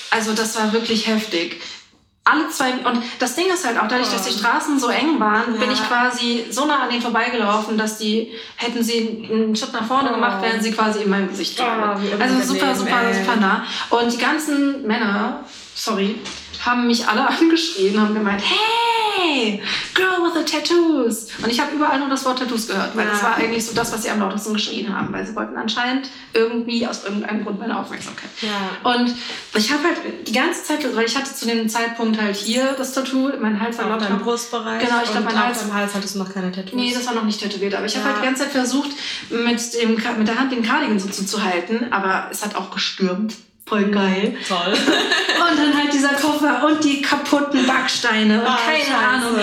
[0.09, 1.61] Also das war wirklich heftig.
[2.25, 5.53] Alle zwei, und das Ding ist halt auch, dadurch, dass die Straßen so eng waren,
[5.59, 5.73] bin Ja.
[5.73, 10.09] ich quasi so nah an denen vorbeigelaufen, dass die, hätten sie einen Schritt nach vorne
[10.11, 10.13] Oh.
[10.15, 13.13] gemacht, wären sie quasi in meinem Gesicht Oh, Also super, super, ey.
[13.13, 13.65] super nah.
[13.89, 15.43] Und die ganzen Männer,
[15.75, 16.15] sorry,
[16.65, 19.22] haben mich alle angeschrien, haben gemeint, hey,
[19.93, 21.27] girl with the tattoos.
[21.43, 23.11] Und ich habe überall nur das Wort Tattoos gehört, weil Ja.
[23.11, 26.09] das war eigentlich so das, was sie am lautesten geschrien haben, weil sie wollten anscheinend
[26.33, 28.29] irgendwie aus irgendeinem Grund meine Aufmerksamkeit.
[28.41, 28.91] Ja.
[28.91, 29.13] Und
[29.55, 32.93] ich habe halt die ganze Zeit, weil ich hatte zu dem Zeitpunkt halt hier das
[32.93, 34.05] Tattoo, mein Hals war lauter.
[34.05, 34.81] deinem Brustbereich.
[34.85, 36.73] Genau, ich glaub, und mein Hals- deinem Hals hattest du noch keine Tattoos.
[36.73, 38.13] Nee, das war noch nicht tätowiert, aber ich habe Ja.
[38.13, 38.89] halt die ganze Zeit versucht,
[39.29, 43.35] mit, dem, mit der Hand den Cardigan so zuzuhalten, aber es hat auch gestürmt.
[43.65, 44.37] Voll geil.
[44.47, 44.73] Toll.
[44.73, 48.95] Und dann halt dieser Koffer und die kaputten Backsteine und Ah, keine scheiße.
[48.95, 49.35] Ahnung.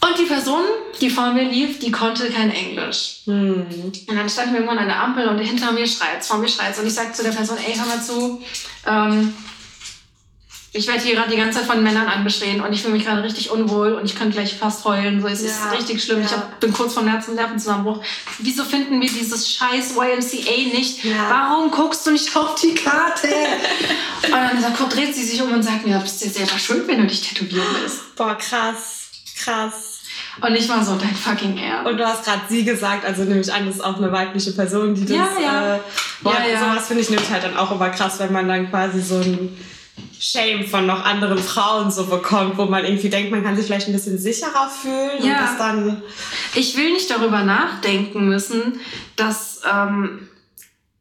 [0.00, 0.62] Und die Person,
[1.00, 3.20] die vor mir lief, die konnte kein Englisch.
[3.24, 3.66] Hm.
[4.06, 6.78] Und dann standen wir irgendwann an der Ampel und hinter mir schreit's, vor mir schreit's.
[6.78, 8.42] Und ich sag zu der Person, ey, hör mal zu,
[8.86, 9.34] ähm,
[10.76, 13.22] ich werde hier gerade die ganze Zeit von Männern angeschrien und ich fühle mich gerade
[13.22, 15.22] richtig unwohl und ich könnte gleich fast heulen.
[15.22, 16.18] So, es ja, ist richtig schlimm.
[16.18, 16.26] Ja.
[16.26, 18.02] Ich hab, bin kurz vom Nerven Nervenzusammenbruch.
[18.40, 21.04] Wieso finden wir dieses scheiß YMCA nicht?
[21.04, 21.30] Ja.
[21.30, 23.28] Warum guckst du nicht auf die Karte?
[24.24, 26.98] und dann sagt, dreht sie sich um und sagt mir, bist du selber schuld, wenn
[27.02, 28.16] du dich tätowieren lässt.
[28.16, 29.10] Boah, krass.
[29.38, 30.00] Krass.
[30.40, 31.88] Und ich war so, dein fucking Ernst.
[31.88, 34.50] Und du hast gerade sie gesagt, also nehme ich an, das ist auch eine weibliche
[34.50, 35.16] Person, die das.
[35.16, 35.76] Ja, ja.
[35.76, 35.78] Äh,
[36.20, 36.58] boah, ja, ja.
[36.58, 39.56] sowas finde ich nämlich halt dann auch immer krass, wenn man dann quasi so ein
[40.24, 43.88] Shame von noch anderen Frauen so bekommt, wo man irgendwie denkt, man kann sich vielleicht
[43.88, 45.32] ein bisschen sicherer fühlen ja.
[45.32, 46.02] und das dann.
[46.54, 48.80] Ich will nicht darüber nachdenken müssen,
[49.16, 50.28] dass ähm,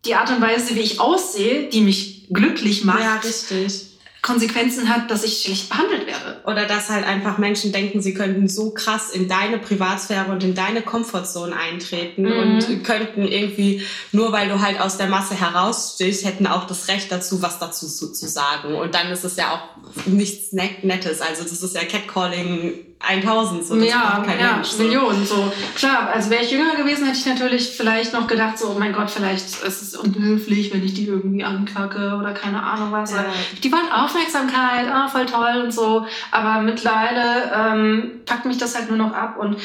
[0.04, 3.00] die Art und Weise, wie ich aussehe, die mich glücklich macht.
[3.00, 3.93] Ja, richtig
[4.24, 6.42] Konsequenzen hat, dass ich schlecht behandelt werde.
[6.46, 10.56] Oder dass halt einfach Menschen denken, sie könnten so krass in deine Privatsphäre und in
[10.56, 12.32] deine Komfortzone eintreten mhm.
[12.32, 17.12] und könnten irgendwie, nur weil du halt aus der Masse herausstichst, hätten auch das Recht
[17.12, 18.76] dazu, was dazu zu, zu sagen.
[18.76, 21.20] Und dann ist es ja auch nichts Nettes.
[21.20, 24.84] Also das ist ja Catcalling 1000, so das ja, kein ja, Mensch, so.
[24.84, 25.52] Millionen, so.
[25.76, 28.94] Klar, also wäre ich jünger gewesen, hätte ich natürlich vielleicht noch gedacht, so, oh mein
[28.94, 33.12] Gott, vielleicht ist es unhöflich, wenn ich die irgendwie ankacke oder keine Ahnung was.
[33.12, 33.26] Ja.
[33.62, 36.06] Die wollen Aufmerksamkeit, ah, voll toll und so.
[36.32, 39.58] Aber mittlerweile ähm, packt mich das halt nur noch ab und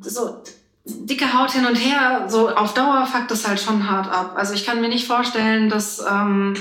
[0.00, 0.42] so
[0.84, 4.34] dicke Haut hin und her, so auf Dauer fuckt das halt schon hart ab.
[4.36, 6.54] Also ich kann mir nicht vorstellen, dass, ähm,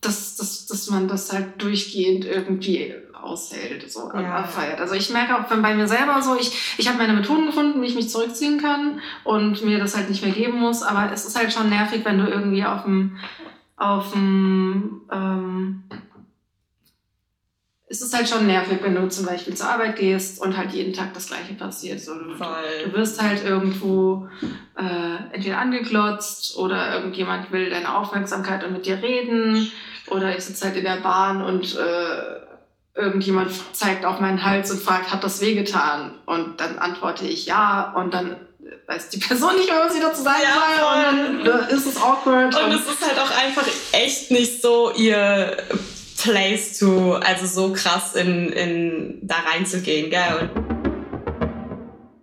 [0.00, 2.94] dass, dass, dass man das halt durchgehend irgendwie
[3.28, 4.36] aushält, so ja.
[4.36, 4.80] abfeiert.
[4.80, 7.86] Also ich merke auch bei mir selber so, ich, ich habe meine Methoden gefunden, wie
[7.86, 11.38] ich mich zurückziehen kann und mir das halt nicht mehr geben muss, aber es ist
[11.38, 13.18] halt schon nervig, wenn du irgendwie auf dem,
[13.76, 15.84] auf dem, ähm,
[17.90, 20.92] es ist halt schon nervig, wenn du zum Beispiel zur Arbeit gehst und halt jeden
[20.92, 22.00] Tag das Gleiche passiert.
[22.00, 24.28] So, du, du wirst halt irgendwo
[24.76, 29.70] äh, entweder angeklotzt oder irgendjemand will deine Aufmerksamkeit und mit dir reden
[30.10, 32.47] oder ich sitze halt in der Bahn und äh,
[32.94, 36.14] irgendjemand zeigt auf meinen Hals und fragt, hat das wehgetan?
[36.26, 38.36] Und dann antworte ich ja und dann
[38.86, 41.96] weiß die Person nicht mehr, was sie dazu sagen ja, soll und dann ist es
[41.96, 42.54] awkward.
[42.54, 45.56] Und, und es ist halt auch einfach echt nicht so ihr
[46.20, 50.50] Place to, also so krass in, in da reinzugehen, gell?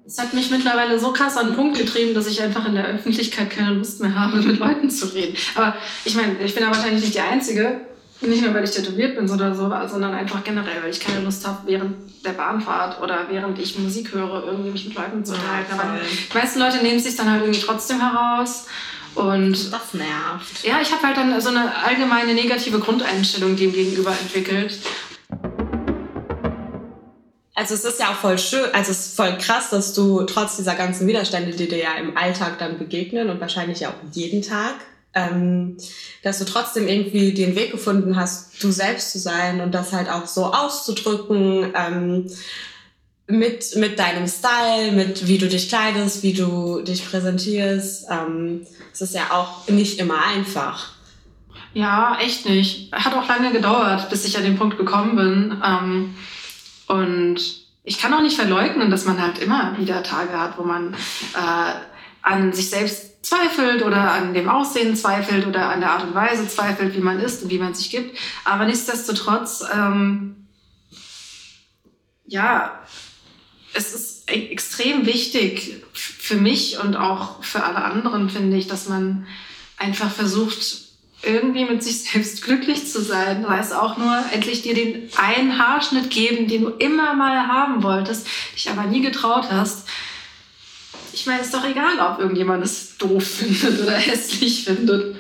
[0.06, 2.86] es hat mich mittlerweile so krass an den Punkt getrieben, dass ich einfach in der
[2.86, 5.36] Öffentlichkeit keine Lust mehr habe, mit Leuten zu reden.
[5.56, 7.82] Aber ich meine, ich bin ja wahrscheinlich nicht die Einzige.
[8.22, 11.46] Nicht nur, weil ich tätowiert bin oder so, sondern einfach generell, weil ich keine Lust
[11.46, 11.96] habe, während
[12.26, 15.76] der Bahnfahrt oder während ich Musik höre, irgendwie mich mit Leuten zu unterhalten.
[15.76, 18.68] Ja, Aber die meisten Leute nehmen es sich dann halt irgendwie trotzdem heraus.
[19.16, 20.64] Und das nervt.
[20.64, 24.78] Ja, ich habe halt dann so eine allgemeine negative Grundeinstellung dem gegenüber entwickelt.
[27.58, 30.58] Also es ist ja auch voll schön, also es ist voll krass, dass du trotz
[30.58, 34.76] dieser ganzen Widerstände, die dir ja im Alltag dann begegnen und wahrscheinlich auch jeden Tag,
[35.16, 35.78] ähm,
[36.24, 40.10] dass du trotzdem irgendwie den Weg gefunden hast, du selbst zu sein und das halt
[40.10, 41.74] auch so auszudrücken.
[41.76, 42.28] Ähm,
[43.28, 48.06] mit, mit deinem Style, mit wie du dich kleidest, wie du dich präsentierst.
[48.10, 50.92] Ähm, es ist ja auch nicht immer einfach.
[51.74, 52.94] Ja, echt nicht.
[52.94, 55.62] Hat auch lange gedauert, bis ich an den Punkt gekommen bin.
[55.66, 56.16] Ähm,
[56.88, 57.38] und
[57.84, 61.74] ich kann auch nicht verleugnen, dass man halt immer wieder Tage hat, wo man äh,
[62.22, 66.48] an sich selbst zweifelt oder an dem Aussehen zweifelt oder an der Art und Weise
[66.48, 68.18] zweifelt, wie man ist und wie man sich gibt.
[68.44, 70.48] Aber nichtsdestotrotz, ähm,
[72.28, 72.80] ja,
[73.74, 78.88] es ist e-, extrem wichtig für mich und auch für alle anderen, finde ich, dass
[78.88, 79.26] man
[79.78, 80.84] einfach versucht,
[81.24, 83.44] irgendwie mit sich selbst glücklich zu sein.
[83.48, 87.82] Sei es auch nur endlich dir den einen Haarschnitt geben, den du immer mal haben
[87.82, 89.88] wolltest, dich aber nie getraut hast
[91.16, 95.16] ich meine, es ist doch egal, ob irgendjemand es doof findet oder hässlich findet.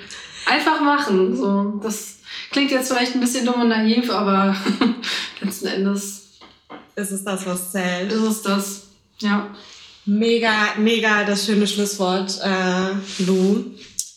[0.45, 1.35] Einfach machen.
[1.35, 2.17] So, das
[2.51, 4.55] klingt jetzt vielleicht ein bisschen dumm und naiv, aber
[5.41, 6.23] letzten Endes
[6.95, 8.11] ist es das, was zählt.
[8.11, 8.81] Ist es das,
[9.19, 9.49] ja.
[10.05, 13.63] Mega, mega das schöne Schlusswort, äh, Lou.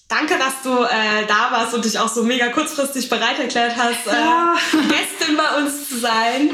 [0.08, 4.06] Danke, dass du äh, da warst und dich auch so mega kurzfristig bereit erklärt hast,
[4.06, 4.54] äh, ja.
[4.72, 6.50] Gästin bei uns zu sein.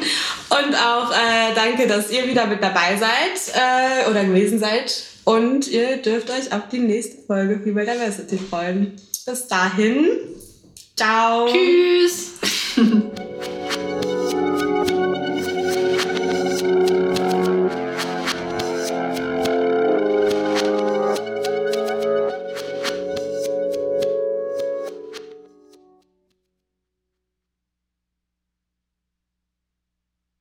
[0.51, 5.14] Und auch äh, danke, dass ihr wieder mit dabei seid äh, oder gewesen seid.
[5.25, 8.93] Und ihr dürft euch auf die nächste Folge Female Diversity freuen.
[9.25, 10.07] Bis dahin.
[10.97, 11.49] Ciao.
[11.49, 12.33] Tschüss.